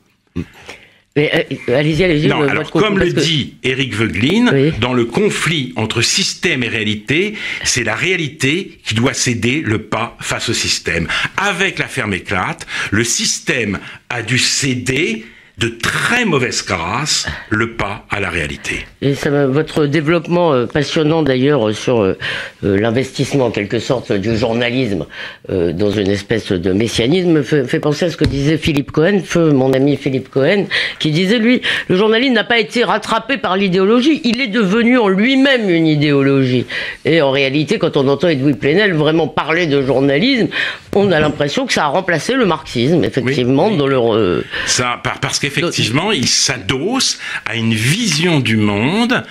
Mais 1.18 1.32
euh, 1.68 1.76
allez-y, 1.76 2.04
allez-y. 2.04 2.28
Non, 2.28 2.42
alors, 2.42 2.70
comme 2.70 2.96
le 2.96 3.12
dit 3.12 3.54
Eric 3.64 3.92
Veuglin, 3.92 4.70
dans 4.80 4.94
le 4.94 5.04
conflit 5.04 5.72
entre 5.74 6.00
système 6.00 6.62
et 6.62 6.68
réalité, 6.68 7.34
c'est 7.64 7.82
la 7.82 7.96
réalité 7.96 8.78
qui 8.84 8.94
doit 8.94 9.14
céder 9.14 9.60
le 9.60 9.82
pas 9.82 10.16
face 10.20 10.48
au 10.48 10.52
système. 10.52 11.08
Avec 11.36 11.80
la 11.80 11.88
ferme 11.88 12.14
éclate, 12.14 12.68
le 12.92 13.02
système 13.02 13.80
a 14.10 14.22
dû 14.22 14.38
céder 14.38 15.24
de 15.58 15.68
très 15.68 16.24
mauvaise 16.24 16.64
grâce 16.64 17.26
le 17.50 17.72
pas 17.72 18.06
à 18.10 18.20
la 18.20 18.30
réalité. 18.30 18.86
Et 19.02 19.14
ça, 19.14 19.46
votre 19.46 19.86
développement 19.86 20.52
euh, 20.52 20.66
passionnant 20.66 21.22
d'ailleurs 21.22 21.74
sur 21.74 22.00
euh, 22.00 22.16
euh, 22.62 22.78
l'investissement 22.78 23.46
en 23.46 23.50
quelque 23.50 23.80
sorte 23.80 24.12
du 24.12 24.36
journalisme 24.36 25.06
dans 25.48 25.90
une 25.90 26.10
espèce 26.10 26.52
de 26.52 26.72
messianisme 26.72 27.42
fait, 27.42 27.64
fait, 27.64 27.80
penser 27.80 28.06
à 28.06 28.10
ce 28.10 28.16
que 28.16 28.24
disait 28.24 28.58
Philippe 28.58 28.92
Cohen, 28.92 29.20
feu 29.24 29.50
mon 29.50 29.72
ami 29.72 29.96
Philippe 29.96 30.28
Cohen, 30.28 30.66
qui 30.98 31.10
disait 31.10 31.38
lui, 31.38 31.62
le 31.88 31.96
journalisme 31.96 32.34
n'a 32.34 32.44
pas 32.44 32.58
été 32.58 32.84
rattrapé 32.84 33.38
par 33.38 33.56
l'idéologie, 33.56 34.20
il 34.24 34.40
est 34.40 34.48
devenu 34.48 34.98
en 34.98 35.08
lui-même 35.08 35.68
une 35.70 35.86
idéologie. 35.86 36.66
Et 37.04 37.22
en 37.22 37.30
réalité, 37.30 37.78
quand 37.78 37.96
on 37.96 38.06
entend 38.08 38.28
Edoui 38.28 38.54
Plenel 38.54 38.94
vraiment 38.94 39.26
parler 39.26 39.66
de 39.66 39.82
journalisme, 39.82 40.48
on 40.94 41.10
a 41.12 41.20
l'impression 41.20 41.66
que 41.66 41.72
ça 41.72 41.84
a 41.84 41.88
remplacé 41.88 42.34
le 42.34 42.44
marxisme, 42.44 43.04
effectivement, 43.04 43.70
dans 43.70 43.86
leur... 43.86 44.42
Ça, 44.66 45.00
parce 45.02 45.38
que 45.38 45.47
effectivement, 45.48 46.12
il 46.12 46.28
s'adosse 46.28 47.18
à 47.44 47.56
une 47.56 47.74
vision 47.74 48.40
du 48.40 48.56
monde 48.56 49.24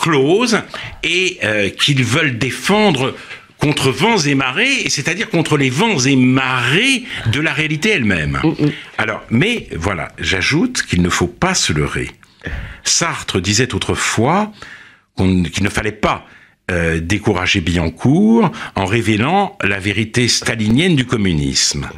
close 0.00 0.60
et 1.02 1.38
euh, 1.44 1.68
qu'ils 1.68 2.02
veulent 2.02 2.38
défendre 2.38 3.14
contre 3.58 3.92
vents 3.92 4.18
et 4.18 4.34
marées, 4.34 4.88
c'est-à-dire 4.88 5.30
contre 5.30 5.56
les 5.56 5.70
vents 5.70 5.98
et 6.00 6.16
marées 6.16 7.04
de 7.30 7.40
la 7.40 7.52
réalité 7.52 7.90
elle-même. 7.90 8.40
Mm, 8.42 8.48
mm. 8.48 8.72
Alors, 8.98 9.22
mais 9.30 9.68
voilà, 9.76 10.08
j'ajoute 10.18 10.82
qu'il 10.82 11.00
ne 11.00 11.08
faut 11.08 11.28
pas 11.28 11.54
se 11.54 11.72
leurrer. 11.72 12.10
Sartre 12.82 13.40
disait 13.40 13.72
autrefois 13.72 14.50
qu'il 15.16 15.62
ne 15.62 15.68
fallait 15.68 15.92
pas 15.92 16.26
euh, 16.70 17.00
décourager 17.00 17.60
Billancourt 17.60 18.50
en 18.74 18.84
révélant 18.84 19.56
la 19.62 19.78
vérité 19.78 20.26
stalinienne 20.26 20.96
du 20.96 21.06
communisme. 21.06 21.88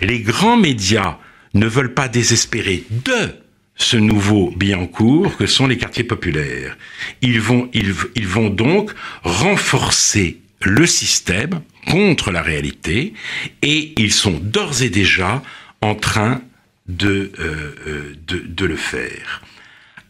Les 0.00 0.20
grands 0.20 0.56
médias 0.56 1.18
ne 1.54 1.66
veulent 1.66 1.94
pas 1.94 2.08
désespérer 2.08 2.84
de 2.90 3.34
ce 3.76 3.96
nouveau 3.96 4.52
Billancourt 4.56 5.36
que 5.36 5.46
sont 5.46 5.66
les 5.66 5.78
quartiers 5.78 6.04
populaires. 6.04 6.76
Ils 7.20 7.40
vont, 7.40 7.70
vont 8.24 8.50
donc 8.50 8.92
renforcer 9.22 10.38
le 10.60 10.86
système 10.86 11.62
contre 11.86 12.30
la 12.30 12.42
réalité 12.42 13.14
et 13.62 13.92
ils 13.96 14.12
sont 14.12 14.38
d'ores 14.40 14.82
et 14.82 14.90
déjà 14.90 15.42
en 15.80 15.94
train 15.94 16.42
de, 16.86 17.32
euh, 17.38 17.74
euh, 17.86 18.14
de, 18.26 18.66
le 18.66 18.76
faire. 18.76 19.42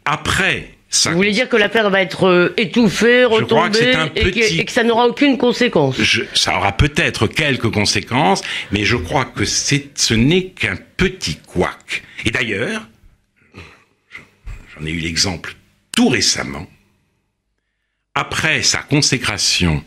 Après 0.05 0.75
Vous 1.07 1.17
voulez 1.17 1.33
dire 1.33 1.49
que 1.49 1.57
l'affaire 1.57 1.89
va 1.89 2.03
être 2.03 2.25
euh, 2.29 2.55
étouffée, 2.59 3.23
que 3.27 3.33
retombée, 3.35 3.93
et, 4.15 4.25
que, 4.25 4.29
petit- 4.31 4.61
et 4.61 4.65
que 4.67 4.73
ça 4.73 4.85
n'aura 4.85 5.07
aucune 5.07 5.39
conséquence? 5.39 5.97
Je- 6.01 6.23
ça 6.35 6.57
aura 6.59 6.73
peut-être 6.73 7.27
quelques 7.27 7.71
conséquences, 7.71 8.43
mais 8.73 8.85
je 8.85 8.97
crois 8.97 9.25
que 9.25 9.45
ce 9.47 10.15
n'est 10.15 10.49
qu'un 10.49 10.77
petit 10.97 11.37
couac. 11.37 12.03
Et 12.27 12.31
d'ailleurs, 12.31 12.87
j'en 14.79 14.85
ai 14.87 14.91
eu 14.91 14.99
l'exemple 14.99 15.55
tout 15.93 16.09
récemment, 16.09 16.67
après 18.15 18.63
sa 18.63 18.79
consécration 18.83 19.83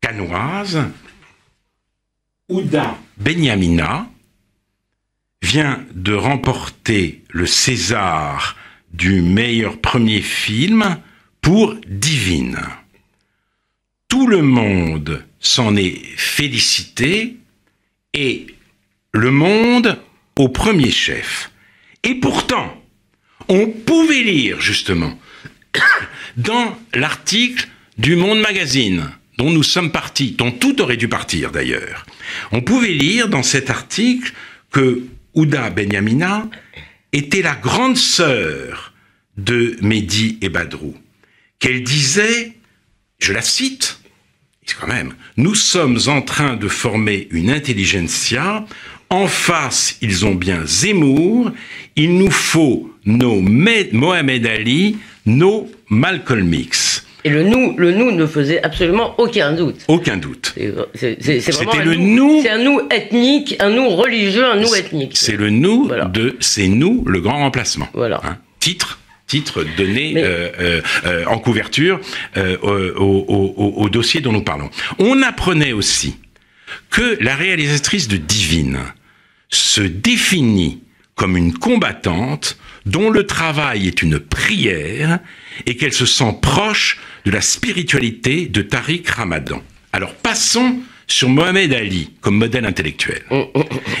canoise, 0.00 0.82
Ouda 2.48 2.96
Benyamina 3.18 4.06
vient 5.42 5.84
de 5.94 6.14
remporter 6.14 7.22
le 7.30 7.46
César 7.46 8.56
du 8.92 9.22
meilleur 9.22 9.80
premier 9.80 10.20
film 10.20 10.98
pour 11.40 11.74
Divine. 11.86 12.58
Tout 14.08 14.26
le 14.26 14.42
monde 14.42 15.24
s'en 15.40 15.76
est 15.76 16.00
félicité 16.16 17.36
et 18.14 18.46
le 19.12 19.30
monde 19.30 19.98
au 20.36 20.48
premier 20.48 20.90
chef. 20.90 21.50
Et 22.02 22.14
pourtant, 22.14 22.82
on 23.48 23.66
pouvait 23.66 24.22
lire 24.22 24.60
justement 24.60 25.18
dans 26.36 26.76
l'article 26.94 27.68
du 27.98 28.16
Monde 28.16 28.40
Magazine 28.40 29.10
dont 29.38 29.50
nous 29.50 29.62
sommes 29.62 29.92
partis, 29.92 30.32
dont 30.32 30.50
tout 30.50 30.80
aurait 30.82 30.96
dû 30.96 31.08
partir 31.08 31.50
d'ailleurs, 31.50 32.06
on 32.52 32.60
pouvait 32.60 32.92
lire 32.92 33.28
dans 33.28 33.42
cet 33.42 33.70
article 33.70 34.32
que 34.70 35.02
Ouda 35.34 35.70
Benyamina 35.70 36.48
était 37.12 37.42
la 37.42 37.54
grande 37.54 37.96
sœur 37.96 38.92
de 39.36 39.76
Mehdi 39.80 40.38
et 40.42 40.48
Badrou, 40.48 40.94
qu'elle 41.58 41.82
disait, 41.82 42.52
je 43.18 43.32
la 43.32 43.42
cite, 43.42 43.98
quand 44.80 44.86
même, 44.86 45.14
nous 45.36 45.54
sommes 45.54 45.98
en 46.06 46.22
train 46.22 46.56
de 46.56 46.68
former 46.68 47.28
une 47.30 47.50
intelligentsia, 47.50 48.64
en 49.10 49.26
face 49.26 49.96
ils 50.00 50.24
ont 50.24 50.34
bien 50.34 50.64
Zemmour, 50.66 51.50
il 51.96 52.16
nous 52.16 52.30
faut 52.30 52.94
nos 53.04 53.40
Me- 53.40 53.92
Mohamed 53.92 54.46
Ali, 54.46 54.98
nos 55.26 55.70
Malcolm 55.88 56.52
X. 56.54 56.91
Et 57.24 57.30
le 57.30 57.44
nous, 57.44 57.76
le 57.76 57.92
nous 57.92 58.10
ne 58.10 58.26
faisait 58.26 58.62
absolument 58.62 59.14
aucun 59.18 59.52
doute. 59.52 59.84
Aucun 59.88 60.16
doute. 60.16 60.54
C'était 60.94 61.40
un 61.78 61.84
le 61.84 61.94
nous. 61.94 62.42
C'est 62.42 62.50
un 62.50 62.58
nous 62.64 62.80
ethnique, 62.90 63.56
un 63.60 63.70
nous 63.70 63.88
religieux, 63.90 64.44
un 64.44 64.56
nous 64.56 64.74
ethnique. 64.74 65.12
C'est 65.14 65.36
le 65.36 65.50
nous 65.50 65.86
Voilà. 65.86 66.06
de 66.06 66.36
c'est 66.40 66.66
nous 66.68 67.04
le 67.06 67.20
grand 67.20 67.38
remplacement. 67.38 67.88
Voilà. 67.94 68.20
Hein. 68.24 68.38
Titre 68.60 68.98
titre 69.28 69.64
donné 69.78 70.12
Mais- 70.14 70.22
euh, 70.24 70.50
euh, 70.60 70.80
euh, 71.06 71.24
en 71.26 71.38
couverture 71.38 72.00
au, 72.36 72.40
au- 72.66 73.54
au- 73.56 73.72
au 73.82 73.88
dossier 73.88 74.20
dont 74.20 74.32
nous 74.32 74.42
parlons. 74.42 74.68
On 74.98 75.22
apprenait 75.22 75.72
aussi 75.72 76.16
que 76.90 77.16
la 77.20 77.34
réalisatrice 77.34 78.08
de 78.08 78.16
Divine 78.18 78.78
se 79.48 79.80
définit 79.80 80.82
comme 81.14 81.36
une 81.38 81.54
combattante 81.54 82.58
dont 82.86 83.10
le 83.10 83.26
travail 83.26 83.86
est 83.86 84.02
une 84.02 84.18
prière 84.18 85.18
et 85.66 85.76
qu'elle 85.76 85.92
se 85.92 86.06
sent 86.06 86.36
proche 86.40 86.98
de 87.24 87.30
la 87.30 87.40
spiritualité 87.40 88.46
de 88.46 88.62
Tariq 88.62 89.08
Ramadan. 89.08 89.62
Alors 89.92 90.14
passons 90.14 90.80
sur 91.06 91.28
Mohamed 91.28 91.72
Ali 91.72 92.10
comme 92.20 92.36
modèle 92.36 92.64
intellectuel. 92.64 93.22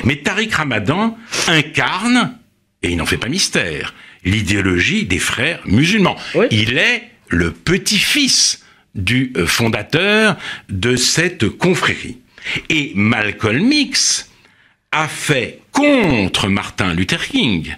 Mais 0.04 0.16
Tariq 0.16 0.54
Ramadan 0.54 1.16
incarne, 1.48 2.36
et 2.82 2.90
il 2.90 2.96
n'en 2.96 3.06
fait 3.06 3.18
pas 3.18 3.28
mystère, 3.28 3.94
l'idéologie 4.24 5.04
des 5.04 5.18
frères 5.18 5.60
musulmans. 5.66 6.16
Oui. 6.34 6.46
Il 6.50 6.78
est 6.78 7.10
le 7.28 7.50
petit-fils 7.50 8.64
du 8.94 9.32
euh, 9.36 9.46
fondateur 9.46 10.36
de 10.68 10.96
cette 10.96 11.48
confrérie. 11.48 12.18
Et 12.68 12.92
Malcolm 12.94 13.72
X 13.72 14.30
a 14.90 15.08
fait 15.08 15.60
contre 15.72 16.48
Martin 16.48 16.92
Luther 16.92 17.26
King 17.26 17.74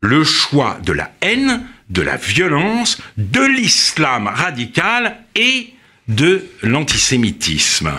le 0.00 0.24
choix 0.24 0.78
de 0.84 0.92
la 0.92 1.12
haine, 1.20 1.66
de 1.90 2.02
la 2.02 2.16
violence, 2.16 3.00
de 3.16 3.40
l'islam 3.40 4.26
radical 4.26 5.18
et 5.34 5.74
de 6.08 6.46
l'antisémitisme. 6.62 7.92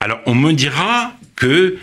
Alors 0.00 0.20
on 0.26 0.34
me 0.34 0.52
dira 0.52 1.14
que 1.36 1.78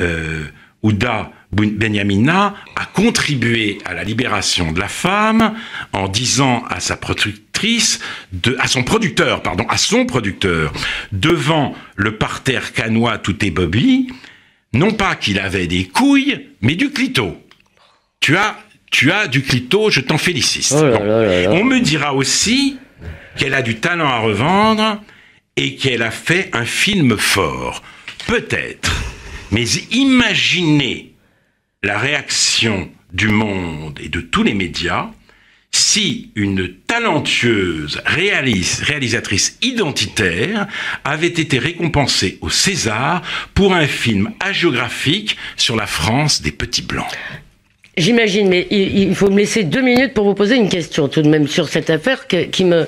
euh, 0.00 0.44
Ouda 0.82 1.32
Benyamina 1.52 2.54
a 2.76 2.84
contribué 2.86 3.78
à 3.84 3.94
la 3.94 4.04
libération 4.04 4.72
de 4.72 4.80
la 4.80 4.88
femme 4.88 5.54
en 5.92 6.08
disant 6.08 6.64
à 6.68 6.80
sa 6.80 6.96
productrice, 6.96 8.00
à 8.58 8.68
son 8.68 8.84
producteur, 8.84 9.42
pardon, 9.42 9.66
à 9.68 9.78
son 9.78 10.04
producteur, 10.04 10.72
devant 11.12 11.74
le 11.96 12.16
parterre 12.16 12.72
canois 12.72 13.18
tout 13.18 13.44
est 13.44 13.50
Bobby, 13.50 14.08
non 14.72 14.92
pas 14.92 15.16
qu'il 15.16 15.38
avait 15.38 15.66
des 15.66 15.86
couilles, 15.86 16.48
mais 16.60 16.74
du 16.74 16.90
clito. 16.90 17.42
Tu 18.20 18.36
as, 18.36 18.56
tu 18.90 19.12
as 19.12 19.26
du 19.28 19.42
clito, 19.42 19.90
je 19.90 20.00
t'en 20.00 20.18
félicite. 20.18 20.72
Oh 20.76 20.82
là 20.84 20.98
Bon. 20.98 21.04
là 21.04 21.22
là 21.22 21.42
là. 21.42 21.50
On 21.52 21.64
me 21.64 21.80
dira 21.80 22.14
aussi 22.14 22.78
qu'elle 23.36 23.54
a 23.54 23.62
du 23.62 23.76
talent 23.76 24.08
à 24.08 24.18
revendre 24.18 25.02
et 25.56 25.76
qu'elle 25.76 26.02
a 26.02 26.10
fait 26.10 26.50
un 26.52 26.64
film 26.64 27.16
fort. 27.18 27.82
Peut-être. 28.26 28.94
Mais 29.50 29.64
imaginez 29.90 31.12
la 31.82 31.98
réaction 31.98 32.90
du 33.12 33.28
monde 33.28 33.98
et 34.02 34.08
de 34.08 34.20
tous 34.20 34.42
les 34.42 34.54
médias 34.54 35.08
si 35.70 36.32
une 36.34 36.72
talentueuse 36.86 38.00
réalisatrice 38.06 39.58
identitaire 39.62 40.66
avait 41.04 41.26
été 41.26 41.58
récompensée 41.58 42.38
au 42.40 42.48
César 42.50 43.22
pour 43.54 43.74
un 43.74 43.86
film 43.86 44.32
hagiographique 44.40 45.36
sur 45.56 45.76
la 45.76 45.86
France 45.86 46.40
des 46.42 46.52
petits 46.52 46.82
blancs. 46.82 47.06
J'imagine, 47.98 48.48
mais 48.48 48.68
il, 48.70 49.12
faut 49.16 49.28
me 49.28 49.38
laisser 49.38 49.64
deux 49.64 49.82
minutes 49.82 50.14
pour 50.14 50.24
vous 50.24 50.34
poser 50.34 50.54
une 50.54 50.68
question 50.68 51.08
tout 51.08 51.20
de 51.20 51.28
même 51.28 51.48
sur 51.48 51.68
cette 51.68 51.90
affaire 51.90 52.28
qui 52.28 52.64
me, 52.64 52.86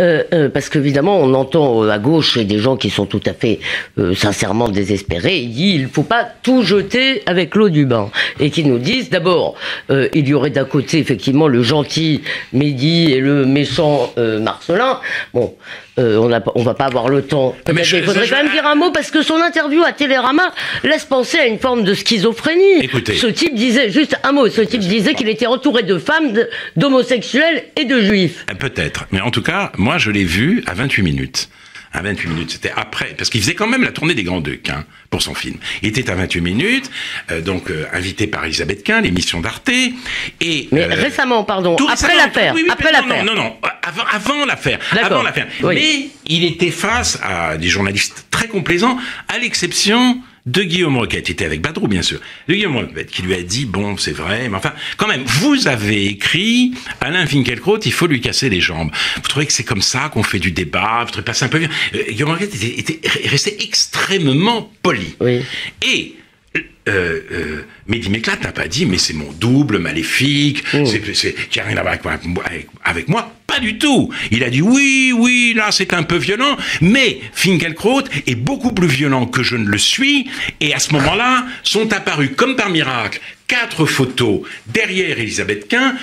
euh, 0.00 0.24
euh, 0.32 0.48
parce 0.48 0.68
qu'évidemment 0.68 1.16
on 1.20 1.32
entend 1.34 1.84
euh, 1.84 1.90
à 1.90 1.98
gauche 1.98 2.38
des 2.38 2.58
gens 2.58 2.76
qui 2.76 2.90
sont 2.90 3.06
tout 3.06 3.20
à 3.26 3.34
fait 3.34 3.60
euh, 3.98 4.16
sincèrement 4.16 4.68
désespérés. 4.68 5.38
Il 5.38 5.52
dit 5.52 5.74
il 5.76 5.86
faut 5.86 6.02
pas 6.02 6.26
tout 6.42 6.62
jeter 6.62 7.22
avec 7.26 7.54
l'eau 7.54 7.68
du 7.68 7.86
bain 7.86 8.10
et 8.40 8.50
qui 8.50 8.64
nous 8.64 8.78
disent 8.78 9.10
d'abord 9.10 9.54
il 9.90 10.28
y 10.28 10.34
aurait 10.34 10.50
d'un 10.50 10.64
côté 10.64 10.98
effectivement 10.98 11.46
le 11.46 11.62
gentil 11.62 12.22
Mehdi 12.52 13.12
et 13.12 13.20
le 13.20 13.46
méchant 13.46 14.12
Marcelin. 14.16 14.98
Bon, 15.32 15.54
euh, 15.98 16.16
on 16.18 16.32
a, 16.32 16.40
on 16.54 16.62
va 16.62 16.74
pas 16.74 16.84
avoir 16.86 17.08
le 17.08 17.22
temps. 17.22 17.56
Mais 17.72 17.84
je- 17.84 17.96
il 17.96 18.04
faudrait 18.04 18.24
je- 18.26 18.30
quand 18.34 18.42
même 18.42 18.52
dire 18.52 18.66
un 18.66 18.74
mot 18.74 18.90
parce 18.90 19.10
que 19.10 19.22
son 19.22 19.36
interview 19.36 19.82
à 19.82 19.92
Télérama 19.92 20.52
laisse 20.84 21.04
penser 21.04 21.38
à 21.38 21.46
une 21.46 21.58
forme 21.58 21.82
de 21.84 21.94
schizophrénie. 21.94 22.80
Écoutez. 22.80 23.14
Ce 23.16 23.26
type 23.26 23.54
disait, 23.54 23.90
juste 23.90 24.16
un 24.22 24.32
mot, 24.32 24.48
ce 24.48 24.60
type 24.62 24.80
disait 24.80 25.14
qu'il 25.14 25.28
était 25.28 25.46
entouré 25.46 25.82
de 25.82 25.98
femmes, 25.98 26.32
d'homosexuels 26.76 27.64
et 27.76 27.84
de 27.84 28.00
juifs. 28.00 28.46
Peut-être. 28.58 29.06
Mais 29.10 29.20
en 29.20 29.30
tout 29.30 29.42
cas, 29.42 29.72
moi, 29.76 29.98
je 29.98 30.10
l'ai 30.10 30.24
vu 30.24 30.62
à 30.66 30.74
28 30.74 31.02
minutes. 31.02 31.48
À 31.92 32.02
28 32.02 32.28
minutes, 32.28 32.50
c'était 32.52 32.72
après, 32.76 33.14
parce 33.16 33.30
qu'il 33.30 33.40
faisait 33.40 33.54
quand 33.54 33.66
même 33.66 33.82
la 33.82 33.92
tournée 33.92 34.14
des 34.14 34.22
Grands 34.22 34.40
Ducs 34.40 34.68
hein, 34.68 34.84
pour 35.10 35.22
son 35.22 35.34
film. 35.34 35.56
Il 35.82 35.88
était 35.88 36.10
à 36.10 36.14
28 36.14 36.40
minutes, 36.40 36.90
euh, 37.30 37.40
donc 37.40 37.70
euh, 37.70 37.86
invité 37.92 38.26
par 38.26 38.44
Elisabeth 38.44 38.84
Quint, 38.84 39.00
l'émission 39.00 39.40
d'Arte, 39.40 39.70
et 39.70 40.68
Mais 40.70 40.82
euh, 40.82 40.94
récemment, 40.94 41.44
pardon, 41.44 41.76
tout 41.76 41.88
après 41.90 42.16
l'affaire, 42.16 42.54
oui, 42.54 42.62
oui, 42.64 42.70
après 42.70 42.92
l'affaire. 42.92 43.24
Non, 43.24 43.34
non, 43.34 43.42
non, 43.42 43.56
avant, 43.82 44.04
avant 44.12 44.44
l'affaire, 44.44 44.78
avant 44.92 45.22
l'affaire. 45.22 45.46
Oui. 45.62 45.74
Mais 45.74 46.08
il 46.26 46.44
était 46.44 46.70
face 46.70 47.18
à 47.22 47.56
des 47.56 47.68
journalistes 47.68 48.26
très 48.30 48.48
complaisants, 48.48 48.98
à 49.28 49.38
l'exception 49.38 50.20
de 50.48 50.62
Guillaume 50.62 50.96
Roquette. 50.96 51.28
Il 51.28 51.32
était 51.32 51.44
avec 51.44 51.60
Badrou, 51.60 51.88
bien 51.88 52.02
sûr. 52.02 52.20
De 52.48 52.54
Guillaume 52.54 52.76
Roquette, 52.76 53.10
qui 53.10 53.22
lui 53.22 53.34
a 53.34 53.42
dit, 53.42 53.66
bon, 53.66 53.96
c'est 53.96 54.12
vrai, 54.12 54.48
mais 54.48 54.56
enfin, 54.56 54.72
quand 54.96 55.06
même, 55.06 55.22
vous 55.24 55.68
avez 55.68 56.06
écrit, 56.06 56.72
Alain 57.00 57.26
Finkielkraut, 57.26 57.78
il 57.84 57.92
faut 57.92 58.06
lui 58.06 58.20
casser 58.20 58.48
les 58.48 58.60
jambes. 58.60 58.90
Vous 59.16 59.28
trouvez 59.28 59.46
que 59.46 59.52
c'est 59.52 59.64
comme 59.64 59.82
ça 59.82 60.08
qu'on 60.12 60.22
fait 60.22 60.38
du 60.38 60.52
débat, 60.52 61.02
vous 61.04 61.10
trouvez 61.10 61.24
pas 61.24 61.34
ça 61.34 61.46
un 61.46 61.48
peu 61.48 61.58
bien 61.58 61.68
Euh, 61.94 62.02
Guillaume 62.08 62.30
Roquette 62.30 62.54
était, 62.54 62.78
était 62.78 63.28
resté 63.28 63.62
extrêmement 63.62 64.70
poli. 64.82 65.16
Oui. 65.20 65.42
Et 65.82 66.14
euh, 66.56 67.20
euh, 67.30 67.62
Mehdi 67.86 68.08
Meklat 68.08 68.36
n'a 68.42 68.52
pas 68.52 68.66
dit, 68.66 68.86
mais 68.86 68.98
c'est 68.98 69.12
mon 69.12 69.30
double 69.32 69.78
maléfique, 69.78 70.64
Mm. 70.72 70.86
c'est, 71.14 71.34
qui 71.50 71.60
rien 71.60 71.76
à 71.76 71.82
voir 71.82 71.94
avec 71.94 72.02
moi, 72.02 72.42
avec, 72.46 72.66
avec 72.84 73.08
moi. 73.08 73.32
Pas 73.46 73.60
du 73.60 73.78
tout. 73.78 74.10
Il 74.30 74.44
a 74.44 74.50
dit, 74.50 74.60
oui, 74.62 75.12
oui, 75.16 75.54
là, 75.56 75.70
c'est 75.72 75.92
un 75.94 76.02
peu 76.02 76.16
violent, 76.16 76.56
mais 76.80 77.20
Finkelkraut 77.32 78.02
est 78.26 78.34
beaucoup 78.34 78.72
plus 78.72 78.88
violent 78.88 79.26
que 79.26 79.42
je 79.42 79.56
ne 79.56 79.66
le 79.68 79.78
suis, 79.78 80.28
et 80.60 80.74
à 80.74 80.78
ce 80.78 80.92
moment-là, 80.94 81.46
sont 81.62 81.92
apparues, 81.92 82.30
comme 82.30 82.56
par 82.56 82.70
miracle, 82.70 83.20
quatre 83.46 83.86
photos 83.86 84.40
derrière 84.66 85.18
Elisabeth 85.18 85.68
Quint, 85.68 85.94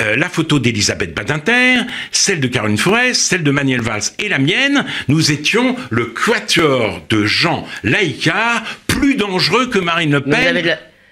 euh, 0.00 0.16
la 0.16 0.28
photo 0.28 0.58
d'Elisabeth 0.58 1.14
Badinter, 1.14 1.82
celle 2.10 2.40
de 2.40 2.48
Caroline 2.48 2.78
Forest, 2.78 3.20
celle 3.20 3.44
de 3.44 3.50
Manuel 3.52 3.80
Valls 3.80 4.02
et 4.18 4.28
la 4.28 4.40
mienne, 4.40 4.84
nous 5.06 5.30
étions 5.30 5.76
le 5.90 6.06
quatuor 6.06 7.02
de 7.08 7.24
Jean 7.26 7.64
Laïcard, 7.84 8.64
plus 8.88 9.14
dangereux 9.14 9.68
que 9.68 9.78
Marine 9.78 10.10
Le 10.10 10.20
Pen 10.20 10.56
de 10.56 10.70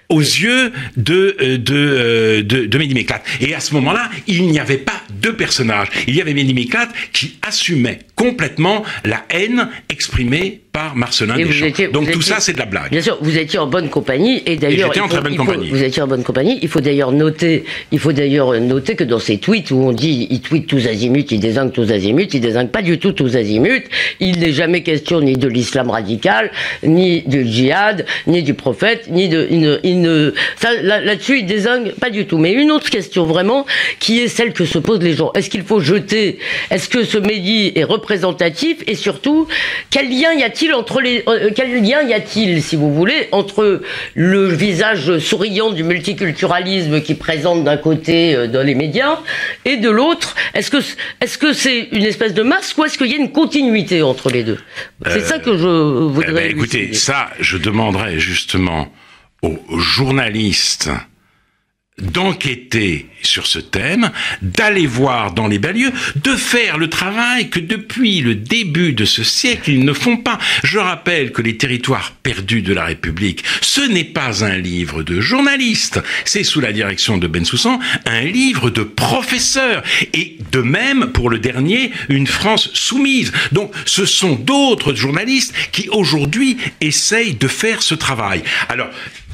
aux 0.09 0.19
yeux 0.19 0.73
de 0.97 1.37
euh, 1.41 1.57
de, 1.57 1.75
euh, 1.75 2.43
de, 2.43 2.65
de 2.65 2.77
Mehdi 2.77 2.93
Méclate. 2.93 3.25
Et 3.39 3.55
à 3.55 3.61
ce 3.61 3.73
moment-là, 3.75 4.09
il 4.27 4.47
n'y 4.47 4.59
avait 4.59 4.77
pas 4.77 5.01
deux 5.21 5.33
personnages. 5.33 5.87
Il 6.07 6.15
y 6.15 6.21
avait 6.21 6.33
Méclate 6.33 6.89
qui 7.13 7.39
assumait 7.41 7.99
complètement 8.23 8.83
la 9.03 9.25
haine 9.29 9.67
exprimée 9.89 10.61
par 10.71 10.95
Marcelin 10.95 11.35
Deschamps. 11.35 11.91
Donc 11.91 12.09
tout 12.09 12.21
ça, 12.21 12.39
c'est 12.39 12.53
de 12.53 12.57
la 12.57 12.65
blague. 12.65 12.89
Bien 12.89 13.01
sûr, 13.01 13.19
vous 13.21 13.37
étiez 13.37 13.59
en 13.59 13.67
bonne 13.67 13.89
compagnie 13.89 14.41
et 14.47 14.55
d'ailleurs. 14.55 14.91
J'étais 14.91 15.01
en 15.01 15.07
très 15.07 15.21
bonne 15.21 15.35
compagnie. 15.35 15.69
Vous 15.69 15.83
étiez 15.83 16.01
en 16.01 16.07
bonne 16.07 16.23
compagnie. 16.23 16.57
Il 16.63 16.67
faut 16.67 16.81
d'ailleurs 16.81 17.11
noter, 17.11 17.63
il 17.91 17.99
faut 17.99 18.11
d'ailleurs 18.11 18.59
noter 18.59 18.95
que 18.95 19.03
dans 19.03 19.19
ces 19.19 19.37
tweets 19.37 19.69
où 19.69 19.75
on 19.75 19.91
dit, 19.91 20.27
il 20.31 20.41
tweet 20.41 20.65
tous 20.65 20.87
azimuts, 20.87 21.27
il 21.29 21.39
désigne 21.39 21.69
tous 21.69 21.91
azimuts, 21.91 22.29
il 22.33 22.41
désigne 22.41 22.69
pas 22.69 22.81
du 22.81 22.97
tout 22.97 23.11
tous 23.11 23.35
azimuts. 23.35 23.83
Il 24.19 24.39
n'est 24.39 24.51
jamais 24.51 24.81
question 24.81 25.21
ni 25.21 25.37
de 25.37 25.47
l'islam 25.47 25.91
radical, 25.91 26.49
ni 26.81 27.21
du 27.21 27.45
djihad, 27.45 28.05
ni 28.25 28.41
du 28.41 28.55
prophète, 28.55 29.09
ni 29.11 29.29
de, 29.29 29.47
il 29.83 30.01
ne, 30.01 30.33
ça, 30.55 30.69
là-dessus, 30.81 31.39
il 31.39 31.45
désigne 31.45 31.91
pas 31.99 32.09
du 32.09 32.25
tout. 32.25 32.39
Mais 32.39 32.51
une 32.51 32.71
autre 32.71 32.89
question 32.89 33.25
vraiment, 33.25 33.67
qui 33.99 34.21
est 34.21 34.27
celle 34.27 34.53
que 34.53 34.65
se 34.65 34.79
posent 34.79 35.03
les 35.03 35.13
gens. 35.13 35.31
Est-ce 35.33 35.51
qu'il 35.51 35.63
faut 35.63 35.81
jeter, 35.81 36.39
est-ce 36.71 36.89
que 36.89 37.03
ce 37.03 37.19
Mehdi 37.19 37.73
est 37.75 37.83
représentatif 38.13 38.77
et 38.87 38.95
surtout, 38.95 39.47
quel 39.89 40.09
lien 40.09 40.33
y 40.33 40.43
a-t-il 40.43 40.73
entre 40.73 41.01
les 41.01 41.23
euh, 41.27 41.49
quel 41.55 41.81
lien 41.81 42.03
y 42.03 42.13
a-t-il, 42.13 42.61
si 42.61 42.75
vous 42.75 42.93
voulez, 42.93 43.27
entre 43.31 43.81
le 44.13 44.47
visage 44.47 45.17
souriant 45.19 45.71
du 45.71 45.83
multiculturalisme 45.83 47.01
qui 47.01 47.15
présente 47.15 47.63
d'un 47.63 47.77
côté 47.77 48.35
euh, 48.35 48.47
dans 48.47 48.65
les 48.65 48.75
médias 48.75 49.19
et 49.65 49.77
de 49.77 49.89
l'autre? 49.89 50.35
Est-ce 50.53 50.69
que 50.69 50.77
est-ce 51.21 51.37
que 51.37 51.53
c'est 51.53 51.89
une 51.91 52.05
espèce 52.05 52.33
de 52.33 52.43
masque 52.43 52.77
ou 52.77 52.85
est-ce 52.85 52.97
qu'il 52.97 53.07
y 53.07 53.13
a 53.13 53.17
une 53.17 53.31
continuité 53.31 54.01
entre 54.01 54.29
les 54.29 54.43
deux? 54.43 54.59
C'est 55.07 55.21
ça 55.21 55.39
que 55.39 55.57
je 55.57 55.67
voudrais. 55.67 56.29
Eh 56.29 56.33
ben, 56.33 56.51
écoutez, 56.51 56.93
ça, 56.93 57.29
je 57.39 57.57
demanderais 57.57 58.19
justement 58.19 58.91
aux 59.41 59.79
journalistes 59.79 60.89
d'enquêter 62.01 63.07
sur 63.21 63.45
ce 63.45 63.59
thème, 63.59 64.11
d'aller 64.41 64.87
voir 64.87 65.31
dans 65.31 65.47
les 65.47 65.59
balieux, 65.59 65.91
de 66.15 66.35
faire 66.35 66.77
le 66.77 66.89
travail 66.89 67.49
que 67.49 67.59
depuis 67.59 68.21
le 68.21 68.35
début 68.35 68.93
de 68.93 69.05
ce 69.05 69.23
siècle 69.23 69.71
ils 69.71 69.85
ne 69.85 69.93
font 69.93 70.17
pas. 70.17 70.39
Je 70.63 70.79
rappelle 70.79 71.31
que 71.31 71.41
les 71.41 71.55
territoires 71.55 72.11
perdus 72.23 72.61
de 72.61 72.73
la 72.73 72.85
République, 72.85 73.43
ce 73.61 73.81
n'est 73.81 74.03
pas 74.03 74.43
un 74.43 74.57
livre 74.57 75.03
de 75.03 75.21
journaliste, 75.21 76.01
c'est 76.25 76.43
sous 76.43 76.59
la 76.59 76.73
direction 76.73 77.17
de 77.17 77.27
Ben 77.27 77.45
Soussan 77.45 77.79
un 78.05 78.21
livre 78.21 78.69
de 78.69 78.83
professeur 78.83 79.83
et 80.13 80.37
de 80.51 80.59
même 80.59 81.11
pour 81.13 81.29
le 81.29 81.39
dernier 81.39 81.91
une 82.09 82.27
France 82.27 82.71
soumise. 82.73 83.31
Donc 83.51 83.71
ce 83.85 84.05
sont 84.05 84.35
d'autres 84.35 84.95
journalistes 84.95 85.53
qui 85.71 85.89
aujourd'hui 85.89 86.57
essayent 86.81 87.35
de 87.35 87.47
faire 87.47 87.81
ce 87.81 87.95
travail. 87.95 88.43
Alors 88.69 88.89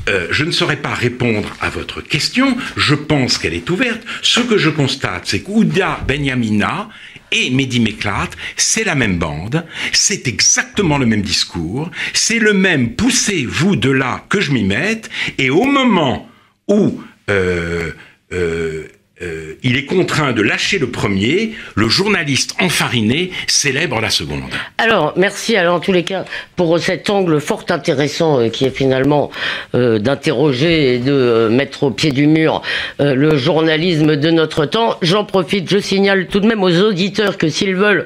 euh, 0.10 0.28
je 0.32 0.44
ne 0.44 0.52
saurais 0.52 0.78
pas 0.78 0.94
répondre 0.94 1.56
à 1.62 1.70
votre 1.70 2.02
question. 2.02 2.58
Je 2.76 2.96
pense 2.96 3.38
qu'elle 3.38 3.54
est 3.54 3.70
ouverte. 3.70 4.02
Ce 4.22 4.40
que 4.40 4.58
je 4.58 4.70
constate, 4.70 5.28
c'est 5.28 5.42
qu'Ouda 5.42 6.00
Benyamina 6.08 6.90
et 7.32 7.52
Mehdi 7.52 7.80
Meklat, 7.80 8.30
c'est 8.58 8.84
la 8.84 8.96
même 8.96 9.20
bande, 9.20 9.64
c'est 9.94 10.28
exactement 10.28 10.98
le 10.98 11.06
même 11.06 11.22
discours, 11.22 11.92
c'est 12.14 12.40
le 12.40 12.54
même 12.54 12.96
poussez-vous 12.96 13.76
de 13.76 13.92
là 13.92 14.26
que 14.30 14.42
je 14.42 14.52
m'y 14.52 14.64
mette, 14.64 15.10
et 15.38 15.52
au 15.52 15.66
moment 15.66 16.28
où 16.68 17.02
euh, 17.30 17.92
euh, 18.34 18.88
euh, 19.22 19.56
il 19.64 19.76
est 19.76 19.84
contraint 19.84 20.32
de 20.32 20.42
lâcher 20.42 20.80
le 20.80 20.90
premier, 20.90 21.52
le 21.76 21.90
journaliste 21.90 22.56
enfariné 22.62 23.32
célèbre 23.48 24.00
la 24.00 24.10
seconde. 24.10 24.44
Alors, 24.78 25.14
merci 25.18 25.60
en 25.60 25.82
tous 25.82 25.92
les 25.92 26.04
cas 26.04 26.24
pour 26.56 26.80
cet 26.80 27.10
angle 27.10 27.42
fort 27.42 27.66
intéressant 27.70 28.40
euh, 28.40 28.48
qui 28.48 28.64
est 28.64 28.76
finalement 28.76 29.30
euh, 29.76 30.00
d'interroger 30.00 30.96
et 30.96 31.00
de 31.00 31.50
mettre 31.52 31.84
au 31.84 31.92
pied 31.92 32.12
du 32.12 32.28
mur 32.28 32.62
le 33.00 33.38
journalisme 33.38 34.16
de 34.16 34.32
notre 34.32 34.66
temps. 34.66 34.98
J'en 35.02 35.26
profite, 35.26 35.70
je 35.70 35.80
signale 35.80 36.28
tout 36.28 36.40
de 36.40 36.48
même 36.48 36.64
aux 36.64 36.82
auditeurs 36.82 37.38
que 37.38 37.50
s'ils 37.50 37.76
veulent 37.76 38.06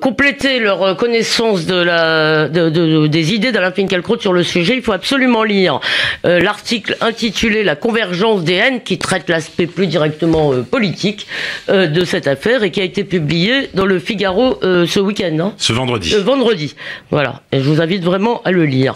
compléter 0.00 0.58
leur 0.58 0.96
connaissance 0.96 1.66
de 1.66 1.76
la, 1.76 2.48
de, 2.48 2.68
de, 2.68 3.06
des 3.06 3.34
idées 3.34 3.52
d'Alain 3.52 3.72
Finkielkraut 3.72 4.18
sur 4.18 4.32
le 4.32 4.42
sujet, 4.42 4.74
il 4.76 4.82
faut 4.82 4.92
absolument 4.92 5.42
lire 5.42 5.80
euh, 6.24 6.40
l'article 6.40 6.96
intitulé 7.00 7.62
La 7.62 7.76
convergence 7.76 8.42
des 8.42 8.54
haines 8.54 8.82
qui 8.82 8.98
traite 8.98 9.28
l'aspect 9.28 9.66
plus 9.66 9.86
directement 9.86 10.52
euh, 10.52 10.62
politique 10.62 11.26
euh, 11.68 11.86
de 11.86 12.04
cette 12.04 12.26
affaire 12.26 12.62
et 12.62 12.70
qui 12.70 12.80
a 12.80 12.84
été 12.84 13.04
publié 13.04 13.70
dans 13.74 13.86
le 13.86 13.98
Figaro 13.98 14.58
ce 14.62 15.00
week-end. 15.00 15.30
non 15.32 15.52
ce 15.56 15.72
vendredi. 15.72 16.14
vendredi. 16.16 16.74
Voilà. 17.10 17.42
Et 17.52 17.58
je 17.60 17.64
vous 17.64 17.80
invite 17.80 18.02
vraiment 18.02 18.42
à 18.44 18.50
le 18.50 18.64
lire. 18.64 18.94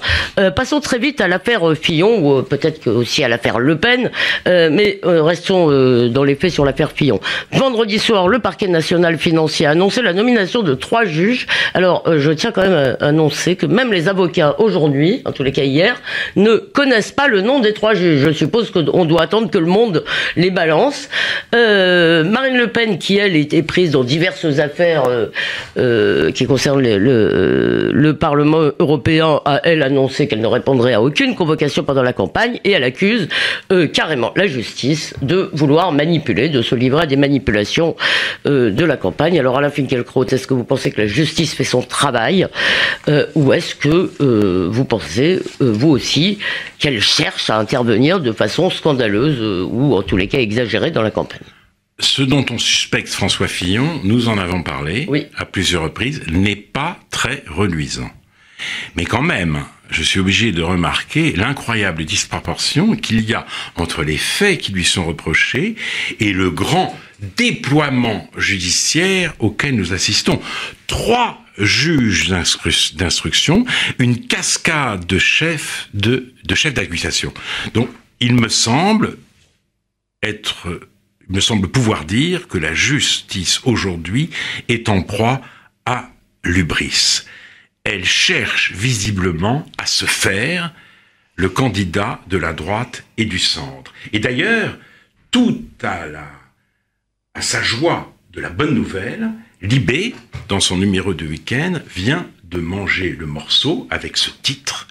passons 0.56 0.80
très 0.80 0.98
vite 0.98 1.20
à 1.20 1.28
l'affaire 1.28 1.62
Fillon, 1.80 2.18
ou 2.24 2.42
peut-être 2.42 2.90
aussi 2.90 3.22
à 3.24 3.28
l'affaire 3.28 3.58
Le 3.58 3.76
Pen, 3.78 4.10
mais 4.46 5.00
restons 5.04 5.68
dans 6.08 6.24
les 6.24 6.34
faits 6.34 6.52
sur 6.52 6.64
l'affaire 6.64 6.92
Fillon. 6.92 7.20
Vendredi 7.52 7.98
soir, 7.98 8.28
le 8.28 8.38
parquet 8.38 8.68
national 8.68 9.18
financier 9.18 9.66
a 9.66 9.70
annoncé 9.70 10.02
la 10.02 10.12
nomination 10.12 10.49
de 10.58 10.74
trois 10.74 11.04
juges. 11.04 11.46
Alors, 11.74 12.02
euh, 12.06 12.18
je 12.18 12.32
tiens 12.32 12.50
quand 12.50 12.62
même 12.62 12.96
à 13.00 13.06
annoncer 13.06 13.56
que 13.56 13.66
même 13.66 13.92
les 13.92 14.08
avocats 14.08 14.56
aujourd'hui, 14.58 15.22
en 15.24 15.32
tous 15.32 15.42
les 15.42 15.52
cas 15.52 15.62
hier, 15.62 16.00
ne 16.36 16.56
connaissent 16.56 17.12
pas 17.12 17.28
le 17.28 17.40
nom 17.40 17.60
des 17.60 17.72
trois 17.72 17.94
juges. 17.94 18.20
Je 18.20 18.30
suppose 18.32 18.70
qu'on 18.70 19.04
doit 19.04 19.22
attendre 19.22 19.50
que 19.50 19.58
le 19.58 19.66
monde 19.66 20.04
les 20.36 20.50
balance. 20.50 21.08
Euh, 21.54 22.24
Marine 22.24 22.58
Le 22.58 22.66
Pen, 22.68 22.98
qui 22.98 23.16
elle 23.18 23.36
était 23.36 23.62
prise 23.62 23.92
dans 23.92 24.04
diverses 24.04 24.58
affaires 24.58 25.04
euh, 25.76 26.32
qui 26.32 26.46
concernent 26.46 26.82
le, 26.82 27.90
le, 27.92 28.16
Parlement 28.20 28.70
européen, 28.78 29.40
a 29.44 29.60
elle 29.64 29.82
annoncé 29.82 30.26
qu'elle 30.26 30.40
ne 30.40 30.46
répondrait 30.46 30.92
à 30.92 31.00
aucune 31.00 31.34
convocation 31.34 31.84
pendant 31.84 32.02
la 32.02 32.12
campagne 32.12 32.58
et 32.64 32.72
elle 32.72 32.84
accuse 32.84 33.28
carrément 33.92 34.32
la 34.36 34.46
justice 34.46 35.14
de 35.22 35.48
vouloir 35.52 35.92
manipuler, 35.92 36.48
de 36.48 36.60
se 36.60 36.74
livrer 36.74 37.02
à 37.02 37.06
des 37.06 37.16
manipulations 37.16 37.94
de 38.44 38.84
la 38.84 38.96
campagne. 38.96 39.38
Alors 39.38 39.56
Alain 39.56 39.70
Finkielkraut 39.70 40.24
est-ce 40.40 40.46
que 40.46 40.54
vous 40.54 40.64
pensez 40.64 40.90
que 40.90 41.02
la 41.02 41.06
justice 41.06 41.52
fait 41.52 41.64
son 41.64 41.82
travail 41.82 42.46
euh, 43.08 43.26
ou 43.34 43.52
est-ce 43.52 43.74
que 43.74 44.10
euh, 44.20 44.68
vous 44.70 44.86
pensez, 44.86 45.40
euh, 45.60 45.70
vous 45.70 45.90
aussi, 45.90 46.38
qu'elle 46.78 47.02
cherche 47.02 47.50
à 47.50 47.58
intervenir 47.58 48.20
de 48.20 48.32
façon 48.32 48.70
scandaleuse 48.70 49.66
ou 49.70 49.94
en 49.94 50.02
tous 50.02 50.16
les 50.16 50.28
cas 50.28 50.38
exagérée 50.38 50.90
dans 50.90 51.02
la 51.02 51.10
campagne? 51.10 51.40
Ce 51.98 52.22
dont 52.22 52.46
on 52.50 52.56
suspecte 52.56 53.10
François 53.10 53.48
Fillon, 53.48 54.00
nous 54.02 54.30
en 54.30 54.38
avons 54.38 54.62
parlé 54.62 55.06
à 55.36 55.44
plusieurs 55.44 55.82
reprises, 55.82 56.22
n'est 56.30 56.56
pas 56.56 56.98
très 57.10 57.44
reluisant. 57.46 58.10
Mais 58.96 59.04
quand 59.04 59.20
même, 59.20 59.64
je 59.90 60.02
suis 60.02 60.20
obligé 60.20 60.52
de 60.52 60.62
remarquer 60.62 61.32
l'incroyable 61.32 62.06
disproportion 62.06 62.96
qu'il 62.96 63.20
y 63.28 63.34
a 63.34 63.44
entre 63.76 64.02
les 64.02 64.16
faits 64.16 64.58
qui 64.58 64.72
lui 64.72 64.84
sont 64.84 65.04
reprochés 65.04 65.74
et 66.18 66.32
le 66.32 66.50
grand 66.50 66.96
déploiement 67.36 68.28
judiciaire 68.36 69.34
auquel 69.38 69.76
nous 69.76 69.92
assistons. 69.92 70.40
Trois 70.86 71.44
juges 71.58 72.28
d'instruction, 72.28 73.66
une 73.98 74.26
cascade 74.26 75.06
de 75.06 75.18
chefs 75.18 75.88
de, 75.94 76.32
chefs 76.54 76.74
d'accusation. 76.74 77.32
Donc, 77.74 77.88
il 78.20 78.34
me 78.34 78.48
semble 78.48 79.18
être, 80.22 80.80
il 81.28 81.34
me 81.34 81.40
semble 81.40 81.68
pouvoir 81.68 82.04
dire 82.04 82.48
que 82.48 82.58
la 82.58 82.74
justice 82.74 83.60
aujourd'hui 83.64 84.30
est 84.68 84.88
en 84.88 85.02
proie 85.02 85.40
à 85.86 86.10
l'ubris. 86.44 87.22
Elle 87.84 88.04
cherche 88.04 88.72
visiblement 88.72 89.66
à 89.78 89.86
se 89.86 90.04
faire 90.04 90.72
le 91.36 91.48
candidat 91.48 92.20
de 92.28 92.36
la 92.36 92.52
droite 92.52 93.04
et 93.16 93.24
du 93.24 93.38
centre. 93.38 93.94
Et 94.12 94.18
d'ailleurs, 94.18 94.76
tout 95.30 95.64
à 95.82 96.06
la 96.06 96.39
à 97.34 97.42
sa 97.42 97.62
joie 97.62 98.14
de 98.32 98.40
la 98.40 98.50
bonne 98.50 98.74
nouvelle, 98.74 99.30
Libé, 99.62 100.14
dans 100.48 100.60
son 100.60 100.78
numéro 100.78 101.12
de 101.12 101.26
week-end, 101.26 101.80
vient 101.86 102.30
de 102.44 102.60
manger 102.60 103.10
le 103.10 103.26
morceau 103.26 103.86
avec 103.90 104.16
ce 104.16 104.30
titre 104.30 104.88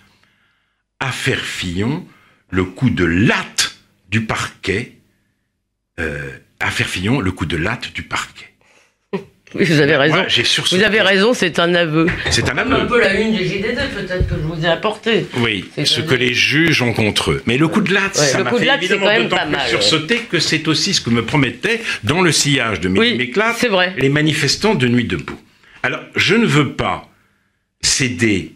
Affaire 1.00 1.44
Fillon, 1.44 2.06
le 2.52 2.66
coup 2.66 2.90
de 2.90 3.04
latte 3.06 3.78
du 4.10 4.26
parquet. 4.26 4.98
Euh, 6.00 6.38
Affaire 6.60 6.88
Fillon, 6.88 7.20
le 7.20 7.32
coup 7.32 7.46
de 7.46 7.58
latte 7.58 7.94
du 7.94 8.04
parquet. 8.04 8.49
Oui, 9.56 9.66
vous 9.66 9.80
avez 9.80 9.96
raison. 9.96 10.26
vous 10.72 10.84
avez 10.84 11.02
raison, 11.02 11.34
c'est 11.34 11.58
un 11.58 11.74
aveu. 11.74 12.08
C'est 12.30 12.48
un 12.50 12.58
aveu. 12.58 12.74
Un 12.74 12.86
peu 12.86 13.00
la 13.00 13.20
une 13.20 13.34
du 13.34 13.44
JDD, 13.44 13.80
peut-être 13.96 14.28
que 14.28 14.36
je 14.36 14.42
vous 14.42 14.64
ai 14.64 14.68
apporté. 14.68 15.26
Oui, 15.38 15.66
ce 15.84 16.02
que 16.02 16.14
les 16.14 16.34
juges 16.34 16.82
ont 16.82 16.94
contre 16.94 17.32
eux. 17.32 17.44
Mais 17.48 17.58
le 17.58 17.68
coup 17.68 17.82
de 17.82 17.94
latte, 17.94 18.16
ça 18.16 18.44
m'a 18.44 18.52
fait 18.52 18.68
évidemment 18.68 19.24
d'autant 19.24 19.48
plus 19.48 19.70
sursauter 19.70 20.20
que 20.30 20.40
c'est 20.40 20.68
aussi 20.68 20.94
ce 20.94 21.02
que 21.02 21.10
me 21.10 21.26
promettait 21.26 21.82
dans 22.04 22.22
le 22.22 22.32
sillage 22.32 22.80
de 22.80 22.90
Mehdi 22.90 23.34
oui, 23.36 23.86
les 23.98 24.10
manifestants 24.10 24.76
de 24.76 24.88
Nuit 24.88 25.06
debout. 25.06 25.40
Alors, 25.82 26.02
je 26.16 26.36
ne 26.36 26.46
veux 26.46 26.74
pas 26.74 27.10
céder 27.82 28.54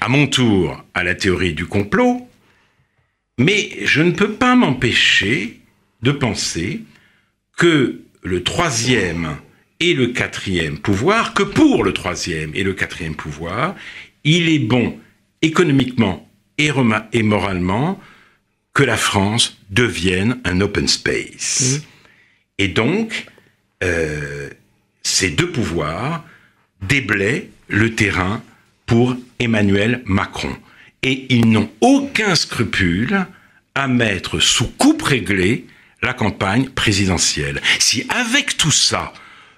à 0.00 0.08
mon 0.08 0.26
tour 0.26 0.84
à 0.94 1.04
la 1.04 1.14
théorie 1.14 1.54
du 1.54 1.66
complot, 1.66 2.28
mais 3.38 3.70
je 3.84 4.02
ne 4.02 4.10
peux 4.10 4.32
pas 4.32 4.56
m'empêcher 4.56 5.60
de 6.02 6.10
penser 6.12 6.82
que 7.56 8.00
le 8.22 8.42
troisième 8.42 9.36
et 9.80 9.94
le 9.94 10.08
quatrième 10.08 10.78
pouvoir, 10.78 11.34
que 11.34 11.42
pour 11.42 11.84
le 11.84 11.92
troisième 11.92 12.52
et 12.54 12.64
le 12.64 12.74
quatrième 12.74 13.14
pouvoir, 13.14 13.74
il 14.24 14.48
est 14.48 14.58
bon 14.58 14.98
économiquement 15.42 16.28
et, 16.58 16.70
et 17.12 17.22
moralement 17.22 18.00
que 18.74 18.82
la 18.82 18.96
France 18.96 19.58
devienne 19.70 20.40
un 20.44 20.60
open 20.60 20.88
space. 20.88 21.80
Et 22.58 22.68
donc, 22.68 23.26
euh, 23.84 24.50
ces 25.02 25.30
deux 25.30 25.50
pouvoirs 25.50 26.24
déblaient 26.82 27.50
le 27.68 27.94
terrain 27.94 28.42
pour 28.86 29.16
Emmanuel 29.38 30.02
Macron. 30.06 30.56
Et 31.02 31.26
ils 31.32 31.48
n'ont 31.48 31.70
aucun 31.80 32.34
scrupule 32.34 33.26
à 33.74 33.86
mettre 33.86 34.40
sous 34.40 34.66
coupe 34.66 35.02
réglée 35.02 35.66
la 36.02 36.12
campagne 36.12 36.68
présidentielle. 36.68 37.60
Si 37.78 38.06
avec 38.08 38.56
tout 38.56 38.70
ça, 38.70 39.12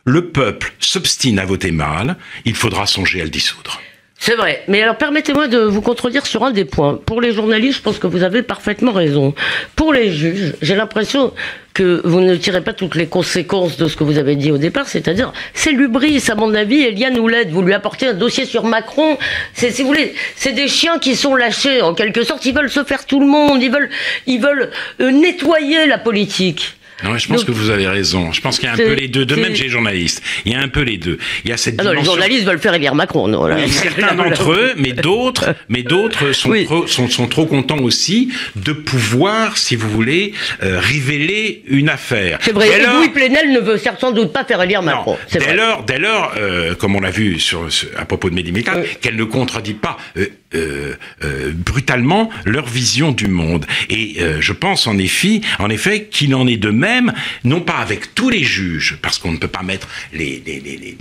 le 0.04 0.28
peuple 0.28 0.72
s'obstine 0.80 1.38
à 1.38 1.44
voter 1.44 1.70
mal, 1.70 2.16
il 2.44 2.54
faudra 2.54 2.86
songer 2.86 3.20
à 3.20 3.24
le 3.24 3.30
dissoudre. 3.30 3.80
C'est 4.18 4.36
vrai. 4.36 4.62
Mais 4.68 4.82
alors 4.82 4.98
permettez-moi 4.98 5.48
de 5.48 5.58
vous 5.58 5.80
contredire 5.80 6.26
sur 6.26 6.44
un 6.44 6.50
des 6.50 6.66
points. 6.66 7.00
Pour 7.06 7.22
les 7.22 7.32
journalistes, 7.32 7.78
je 7.78 7.82
pense 7.82 7.98
que 7.98 8.06
vous 8.06 8.22
avez 8.22 8.42
parfaitement 8.42 8.92
raison. 8.92 9.34
Pour 9.76 9.94
les 9.94 10.12
juges, 10.12 10.54
j'ai 10.60 10.76
l'impression 10.76 11.32
que 11.80 12.02
vous 12.04 12.20
ne 12.20 12.36
tirez 12.36 12.60
pas 12.60 12.74
toutes 12.74 12.94
les 12.94 13.06
conséquences 13.06 13.78
de 13.78 13.88
ce 13.88 13.96
que 13.96 14.04
vous 14.04 14.18
avez 14.18 14.36
dit 14.36 14.52
au 14.52 14.58
départ, 14.58 14.86
c'est-à-dire 14.86 15.32
c'est 15.54 15.72
l'ubris, 15.72 16.22
à 16.28 16.34
mon 16.34 16.52
avis, 16.52 16.82
Eliane 16.82 17.18
Oulette, 17.18 17.48
vous 17.48 17.62
lui 17.62 17.72
apportez 17.72 18.08
un 18.08 18.12
dossier 18.12 18.44
sur 18.44 18.64
Macron, 18.64 19.16
c'est 19.54 19.70
si 19.70 19.80
vous 19.80 19.88
voulez, 19.88 20.12
c'est 20.36 20.52
des 20.52 20.68
chiens 20.68 20.98
qui 20.98 21.16
sont 21.16 21.34
lâchés 21.34 21.80
en 21.80 21.94
quelque 21.94 22.22
sorte, 22.22 22.44
ils 22.44 22.54
veulent 22.54 22.68
se 22.68 22.84
faire 22.84 23.06
tout 23.06 23.18
le 23.18 23.26
monde, 23.26 23.62
ils 23.62 23.70
veulent 23.72 23.88
ils 24.26 24.42
veulent 24.42 24.68
euh, 25.00 25.10
nettoyer 25.10 25.86
la 25.86 25.96
politique. 25.96 26.74
Non, 27.04 27.16
je 27.16 27.28
pense 27.28 27.44
que 27.44 27.52
vous 27.52 27.70
avez 27.70 27.88
raison. 27.88 28.32
Je 28.32 28.40
pense 28.40 28.58
qu'il 28.58 28.66
y 28.66 28.70
a 28.70 28.74
un 28.74 28.76
peu 28.76 28.92
les 28.92 29.08
deux. 29.08 29.24
De 29.24 29.34
même 29.34 29.54
chez 29.54 29.64
les 29.64 29.70
journalistes, 29.70 30.22
il 30.44 30.52
y 30.52 30.54
a 30.54 30.60
un 30.60 30.68
peu 30.68 30.82
les 30.82 30.96
deux. 30.96 31.18
Il 31.44 31.50
y 31.50 31.52
a 31.52 31.56
cette 31.56 31.76
ah 31.78 31.84
non, 31.84 31.92
les 31.92 32.04
journalistes 32.04 32.44
veulent 32.44 32.58
faire 32.58 32.74
élire 32.74 32.94
Macron. 32.94 33.28
Non, 33.28 33.46
là. 33.46 33.56
certains 33.68 34.14
d'entre 34.14 34.52
eux, 34.52 34.72
mais 34.76 34.92
d'autres, 34.92 35.54
mais 35.68 35.82
d'autres 35.82 36.32
sont, 36.32 36.52
trop, 36.64 36.86
sont, 36.86 37.08
sont, 37.08 37.26
trop 37.26 37.46
contents 37.46 37.78
aussi 37.78 38.30
de 38.56 38.72
pouvoir, 38.72 39.56
si 39.56 39.76
vous 39.76 39.88
voulez, 39.88 40.32
euh, 40.62 40.78
révéler 40.80 41.62
une 41.66 41.88
affaire. 41.88 42.38
C'est 42.42 42.52
vrai. 42.52 42.68
et 42.68 42.82
Louis 42.86 43.08
Plenel 43.08 43.52
ne 43.52 43.60
veut 43.60 43.78
sans 43.98 44.12
doute 44.12 44.32
pas 44.32 44.44
faire 44.44 44.62
élire 44.62 44.82
Macron. 44.82 45.16
dès, 45.32 45.38
vrai. 45.38 45.54
Lors, 45.54 45.82
dès 45.82 45.98
lors, 45.98 46.32
euh, 46.36 46.74
comme 46.74 46.96
on 46.96 47.00
l'a 47.00 47.10
vu 47.10 47.38
sur, 47.38 47.68
à 47.96 48.04
propos 48.04 48.30
de 48.30 48.34
Mehdi 48.34 48.52
qu'elle 49.00 49.16
ne 49.16 49.24
contredit 49.24 49.74
pas. 49.74 49.96
Euh, 50.16 50.26
euh, 50.54 50.94
euh, 51.24 51.52
brutalement 51.54 52.30
leur 52.44 52.66
vision 52.66 53.12
du 53.12 53.28
monde. 53.28 53.66
Et 53.88 54.16
euh, 54.20 54.40
je 54.40 54.52
pense 54.52 54.86
en 54.86 54.98
effet, 54.98 55.40
en 55.58 55.70
effet 55.70 56.08
qu'il 56.10 56.34
en 56.34 56.46
est 56.46 56.56
de 56.56 56.70
même, 56.70 57.12
non 57.44 57.60
pas 57.60 57.76
avec 57.76 58.14
tous 58.14 58.30
les 58.30 58.42
juges, 58.42 58.98
parce 59.00 59.18
qu'on 59.18 59.32
ne 59.32 59.36
peut 59.36 59.48
pas 59.48 59.62
mettre 59.62 59.88
les, 60.12 60.42
les, 60.44 60.60
les, 60.60 60.76
les, 60.76 60.96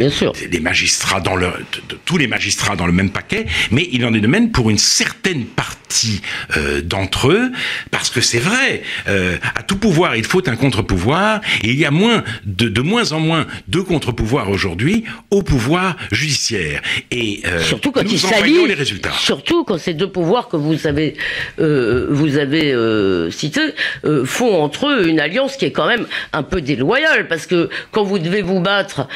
les 0.51 0.59
magistrats 0.59 1.19
dans 1.19 1.35
le, 1.35 1.47
de, 1.47 1.97
tous 2.05 2.17
les 2.17 2.27
magistrats 2.27 2.75
dans 2.75 2.85
le 2.85 2.93
même 2.93 3.09
paquet, 3.09 3.45
mais 3.71 3.87
il 3.91 4.05
en 4.05 4.13
est 4.13 4.21
de 4.21 4.27
même 4.27 4.51
pour 4.51 4.69
une 4.69 4.77
certaine 4.77 5.45
partie 5.45 6.21
euh, 6.55 6.81
d'entre 6.81 7.31
eux, 7.31 7.51
parce 7.89 8.09
que 8.09 8.21
c'est 8.21 8.39
vrai, 8.39 8.83
euh, 9.07 9.37
à 9.55 9.63
tout 9.63 9.77
pouvoir 9.77 10.15
il 10.15 10.23
faut 10.25 10.47
un 10.47 10.55
contre-pouvoir, 10.55 11.41
et 11.63 11.69
il 11.69 11.79
y 11.79 11.85
a 11.85 11.91
moins 11.91 12.23
de, 12.45 12.69
de 12.69 12.81
moins 12.81 13.11
en 13.11 13.19
moins 13.19 13.47
de 13.67 13.79
contre-pouvoirs 13.79 14.49
aujourd'hui 14.49 15.05
au 15.31 15.41
pouvoir 15.41 15.97
judiciaire. 16.11 16.81
Et 17.11 17.41
surtout 17.63 17.91
quand 17.91 18.03
nous 18.03 18.11
il 18.11 18.19
s'allie 18.19 18.67
les 18.67 18.73
résultats 18.73 19.11
surtout 19.39 19.63
quand 19.63 19.77
ces 19.77 19.93
deux 19.93 20.09
pouvoirs 20.09 20.49
que 20.49 20.57
vous 20.57 20.85
avez, 20.85 21.15
euh, 21.59 22.07
vous 22.09 22.37
avez 22.37 22.73
euh, 22.73 23.31
cités 23.31 23.73
euh, 24.05 24.25
font 24.25 24.61
entre 24.61 24.87
eux 24.87 25.07
une 25.07 25.19
alliance 25.19 25.55
qui 25.55 25.65
est 25.65 25.71
quand 25.71 25.87
même 25.87 26.05
un 26.33 26.43
peu 26.43 26.61
déloyale, 26.61 27.27
parce 27.27 27.45
que 27.45 27.69
quand 27.91 28.03
vous 28.03 28.19
devez 28.19 28.41
vous 28.41 28.59
battre 28.59 29.07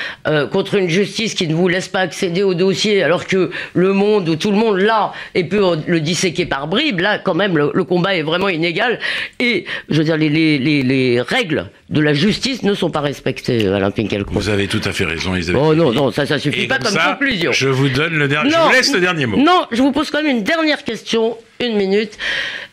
contre 0.51 0.75
une 0.75 0.89
justice 0.89 1.33
qui 1.33 1.47
ne 1.47 1.53
vous 1.53 1.67
laisse 1.67 1.87
pas 1.87 1.99
accéder 1.99 2.43
au 2.43 2.53
dossier, 2.53 3.03
alors 3.03 3.25
que 3.25 3.51
le 3.73 3.93
monde 3.93 4.29
où 4.29 4.35
tout 4.35 4.51
le 4.51 4.57
monde 4.57 4.77
l'a 4.77 5.11
et 5.35 5.43
peut 5.43 5.77
le 5.85 5.99
disséquer 5.99 6.45
par 6.45 6.67
bribes, 6.67 6.99
là 6.99 7.19
quand 7.19 7.33
même 7.33 7.57
le, 7.57 7.71
le, 7.73 7.83
combat 7.83 8.15
est 8.15 8.21
vraiment 8.21 8.49
inégal 8.49 8.99
et 9.39 9.65
je 9.89 9.97
veux 9.97 10.03
dire 10.03 10.17
les, 10.17 10.29
les, 10.29 10.57
les, 10.57 10.83
les 10.83 11.21
règles 11.21 11.69
de 11.89 12.01
la 12.01 12.13
justice 12.13 12.63
ne 12.63 12.73
sont 12.73 12.89
pas 12.89 13.01
respectées, 13.01 13.67
Alain 13.67 13.91
Finkielkraut. 13.91 14.33
Vous 14.33 14.49
avez 14.49 14.67
tout 14.67 14.81
à 14.85 14.91
fait 14.91 15.05
raison, 15.05 15.35
Isabelle. 15.35 15.61
Oh 15.63 15.75
non, 15.75 15.91
non, 15.91 16.11
ça, 16.11 16.25
ça 16.25 16.39
suffit 16.39 16.63
Et 16.63 16.67
pas 16.67 16.77
comme 16.77 16.93
comme 16.93 17.01
ça, 17.01 17.17
conclusion. 17.19 17.51
Je 17.51 17.69
vous 17.69 17.89
donne 17.89 18.17
le 18.17 18.27
dernier, 18.27 18.49
je 18.51 18.57
vous 18.57 18.71
laisse 18.71 18.93
le 18.93 18.99
dernier 18.99 19.25
mot. 19.25 19.37
Non, 19.37 19.65
je 19.71 19.81
vous 19.81 19.91
pose 19.91 20.09
quand 20.13 20.21
même 20.21 20.37
une 20.37 20.43
dernière 20.43 20.83
question, 20.83 21.35
une 21.59 21.75
minute. 21.75 22.19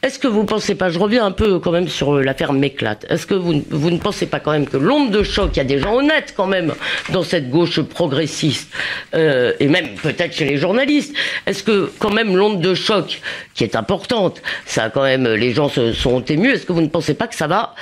Est-ce 0.02 0.18
que 0.18 0.28
vous 0.28 0.42
ne 0.42 0.46
pensez 0.46 0.74
pas, 0.74 0.90
je 0.90 0.98
reviens 0.98 1.24
un 1.24 1.30
peu 1.30 1.58
quand 1.58 1.72
même 1.72 1.88
sur 1.88 2.16
euh, 2.16 2.22
l'affaire 2.22 2.52
Méclate, 2.52 3.06
est-ce 3.08 3.26
que 3.26 3.32
vous, 3.34 3.54
ne 3.54 3.96
pensez 3.96 4.26
pas 4.26 4.40
quand 4.40 4.50
même 4.50 4.68
que 4.68 4.76
l'onde 4.76 5.10
de 5.10 5.22
choc, 5.22 5.52
il 5.54 5.56
y 5.56 5.60
a 5.60 5.64
des 5.64 5.78
gens 5.78 5.94
honnêtes 5.94 6.34
quand 6.36 6.46
même 6.46 6.74
dans 7.14 7.22
cette 7.22 7.48
gauche 7.48 7.80
progressiste, 7.80 8.70
euh, 9.14 9.54
et 9.58 9.68
même 9.68 9.94
peut-être 10.02 10.34
chez 10.34 10.44
les 10.44 10.58
journalistes, 10.58 11.14
est-ce 11.46 11.62
que 11.62 11.90
quand 11.98 12.10
même 12.10 12.36
l'onde 12.36 12.60
de 12.60 12.74
choc, 12.74 13.22
qui 13.54 13.64
est 13.64 13.74
importante, 13.74 14.42
ça 14.66 14.90
quand 14.90 15.04
même, 15.04 15.26
les 15.26 15.54
gens 15.54 15.70
se 15.70 15.94
sont 15.94 16.22
émus, 16.22 16.50
est-ce 16.50 16.66
que 16.66 16.74
vous 16.74 16.82
ne 16.82 16.88
pensez 16.88 17.14
pas 17.14 17.26
que 17.26 17.34
ça 17.34 17.46
va 17.46 17.74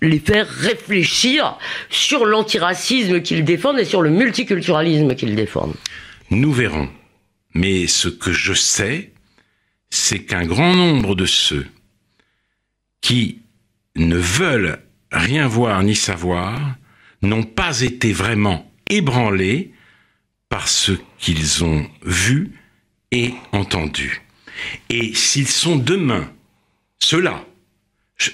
les 0.00 0.20
faire 0.20 0.48
réfléchir 0.48 1.58
sur 1.90 2.24
l'antiracisme 2.24 3.20
qu'ils 3.20 3.44
défendent 3.44 3.78
et 3.78 3.84
sur 3.84 4.00
le 4.00 4.08
multiculturalisme 4.08 5.14
qu'ils 5.14 5.36
défendent? 5.36 5.74
Nous 6.30 6.52
verrons. 6.52 6.88
Mais 7.54 7.86
ce 7.86 8.08
que 8.08 8.32
je 8.32 8.54
sais, 8.54 9.12
c'est 9.90 10.24
qu'un 10.24 10.46
grand 10.46 10.74
nombre 10.74 11.14
de 11.14 11.26
ceux 11.26 11.66
qui 13.00 13.40
ne 13.96 14.16
veulent 14.16 14.80
rien 15.10 15.46
voir 15.46 15.82
ni 15.82 15.94
savoir 15.94 16.76
n'ont 17.20 17.42
pas 17.42 17.80
été 17.82 18.12
vraiment 18.12 18.70
ébranlés 18.88 19.72
par 20.48 20.68
ce 20.68 20.92
qu'ils 21.18 21.64
ont 21.64 21.88
vu 22.02 22.52
et 23.10 23.34
entendu. 23.52 24.22
Et 24.88 25.14
s'ils 25.14 25.48
sont 25.48 25.76
demain, 25.76 26.32
ceux-là, 26.98 27.44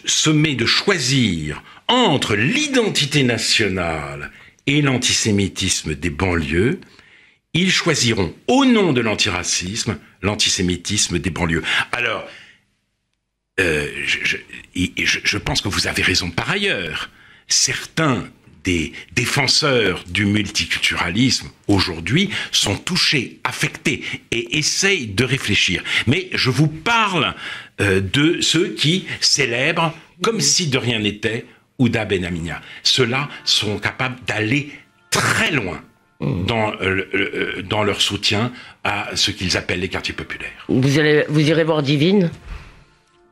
sommés 0.05 0.55
de 0.55 0.67
choisir 0.67 1.63
entre 1.89 2.37
l'identité 2.37 3.23
nationale 3.23 4.31
et 4.67 4.83
l'antisémitisme 4.83 5.95
des 5.95 6.11
banlieues, 6.11 6.81
ils 7.59 7.73
choisiront 7.73 8.35
au 8.47 8.65
nom 8.65 8.93
de 8.93 9.01
l'antiracisme 9.01 9.99
l'antisémitisme 10.23 11.19
des 11.19 11.31
banlieues. 11.31 11.65
Alors, 11.93 12.25
euh, 13.61 13.89
je, 14.05 15.39
pense 15.39 15.61
que 15.61 15.69
vous 15.69 15.89
avez 15.89 16.03
raison 16.03 16.31
par 16.31 16.51
ailleurs. 16.51 17.11
Certains 17.49 18.29
des 18.63 18.93
défenseurs 19.13 20.05
du 20.07 20.25
multiculturalisme 20.27 21.51
aujourd'hui 21.67 22.31
sont 22.53 22.77
touchés, 22.77 23.41
affectés 23.43 24.05
et 24.31 24.59
essayent 24.59 25.09
de 25.09 25.25
réfléchir. 25.25 25.83
Mais 26.07 26.29
je 26.35 26.51
vous 26.51 26.69
parle 26.69 27.35
euh, 27.81 28.01
de 28.01 28.41
ceux 28.41 28.69
qui 28.75 29.07
célèbrent, 29.21 29.95
comme 30.23 30.41
si 30.41 30.69
de 30.69 30.79
rien 30.79 31.01
n'était, 31.01 31.47
Ouda 31.79 32.05
Benaminia. 32.05 32.61
Ceux-là 32.85 33.29
sont 33.45 33.79
capables 33.79 34.19
d'aller 34.27 34.71
très 35.11 35.51
loin 35.51 35.83
dans, 36.21 36.73
euh, 36.81 37.63
dans 37.63 37.85
leur 37.85 38.01
soutien 38.01 38.53
à 38.85 39.11
ce 39.15 39.31
qu'ils 39.31 39.57
appellent 39.57 39.81
les 39.81 39.89
quartiers 39.89 40.15
populaires. 40.15 40.67
Vous, 40.69 40.99
allez, 40.99 41.25
vous 41.29 41.49
irez 41.49 41.65
voir 41.65 41.83
Divine 41.83 42.31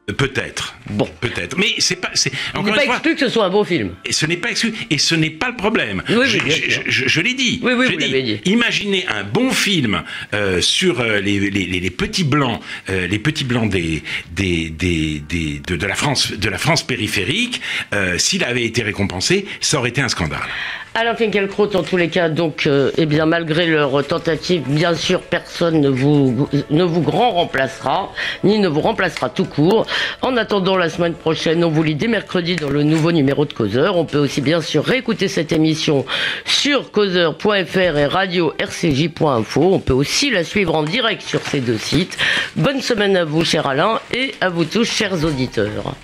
Peut-être. 0.07 0.77
Bon. 0.89 1.09
Peut-être. 1.21 1.59
Mais 1.59 1.75
c'est 1.79 1.97
pas. 1.97 2.11
C'est, 2.15 2.31
Il 2.55 2.63
n'est 2.63 2.71
pas 2.71 2.81
fois, 2.83 2.95
exclu 2.95 3.15
que 3.15 3.21
ce 3.21 3.29
soit 3.29 3.47
un 3.47 3.51
beau 3.51 3.65
film. 3.65 3.91
Et 4.05 4.13
ce 4.13 4.25
n'est 4.25 4.37
pas 4.37 4.51
exclu. 4.51 4.73
Et 4.89 4.99
ce 4.99 5.17
n'est 5.17 5.31
pas 5.31 5.49
le 5.49 5.57
problème. 5.57 6.03
Oui, 6.09 6.15
oui, 6.21 6.27
je, 6.27 6.39
je, 6.39 6.71
sûr. 6.71 6.83
je, 6.87 7.09
je 7.09 7.21
l'ai 7.21 7.35
dit. 7.35 7.61
Oui, 7.65 7.73
oui, 7.77 7.87
vous 7.93 7.99
l'avez 7.99 8.23
dit. 8.23 8.41
Imaginez 8.45 9.05
un 9.09 9.25
bon 9.25 9.51
film 9.51 10.05
euh, 10.33 10.61
sur 10.61 11.01
euh, 11.01 11.19
les, 11.21 11.41
les, 11.41 11.67
les, 11.67 11.81
les 11.81 11.91
petits 11.91 12.23
blancs, 12.23 12.61
euh, 12.89 13.09
les 13.09 13.19
petits 13.19 13.43
blancs 13.45 13.69
des, 13.69 14.05
des, 14.31 14.71
des, 14.71 15.23
des 15.29 15.61
de, 15.67 15.75
de 15.75 15.87
la 15.87 15.97
France, 15.97 16.31
de 16.31 16.49
la 16.49 16.59
France 16.59 16.85
périphérique. 16.85 17.61
S'il 18.19 18.45
avait 18.45 18.65
été 18.65 18.83
récompensé, 18.83 19.47
ça 19.61 19.79
aurait 19.79 19.89
été 19.89 20.01
un 20.03 20.09
scandale. 20.09 20.39
Alain 20.95 21.15
Finkielkraut, 21.15 21.75
en 21.77 21.83
tous 21.83 21.99
les 21.99 22.09
cas, 22.09 22.31
donc, 22.31 22.67
eh 22.97 23.07
bien, 23.07 23.27
malgré 23.27 23.67
leur 23.67 24.07
tentative, 24.07 24.63
bien 24.67 24.95
sûr, 24.95 25.21
personne 25.21 25.81
ne 25.81 25.91
vous, 25.91 26.49
ne 26.71 26.85
vous 26.85 27.03
grand 27.03 27.33
remplacera, 27.33 28.13
ni 28.45 28.59
ne 28.59 28.69
vous 28.69 28.81
remplacera 28.81 29.29
tout 29.29 29.45
court. 29.45 29.87
En 30.23 30.37
attendant, 30.37 30.77
la 30.77 30.89
semaine 30.89 31.15
prochaine, 31.15 31.65
on 31.65 31.71
vous 31.71 31.83
lit 31.83 31.95
dès 31.95 32.09
mercredi 32.09 32.57
dans 32.57 32.71
le 32.71 32.83
nouveau 32.83 33.13
numéro 33.13 33.45
de 33.45 33.53
Causeur. 33.53 33.97
On 33.97 34.05
peut 34.05 34.19
aussi, 34.19 34.41
bien 34.41 34.61
sûr, 34.61 34.85
réécouter 34.85 35.29
cette 35.29 35.53
émission 35.53 36.05
sur 36.45 36.91
causeur.fr 36.91 37.77
et 37.77 38.07
radio 38.07 38.53
rcj.info. 38.61 39.63
On 39.63 39.79
peut 39.79 39.93
aussi 39.93 40.31
la 40.31 40.45
suivre 40.45 40.75
en 40.75 40.83
direct 40.83 41.23
sur 41.23 41.41
ces 41.43 41.61
deux 41.61 41.79
sites. 41.79 42.17
Bonne 42.57 42.81
semaine 42.81 43.17
à 43.17 43.25
vous, 43.25 43.45
cher 43.45 43.67
Alain, 43.67 44.01
et 44.15 44.35
à 44.41 44.49
vous 44.49 44.65
tous, 44.65 44.85
chers 44.85 45.25
auditeurs. 45.25 45.95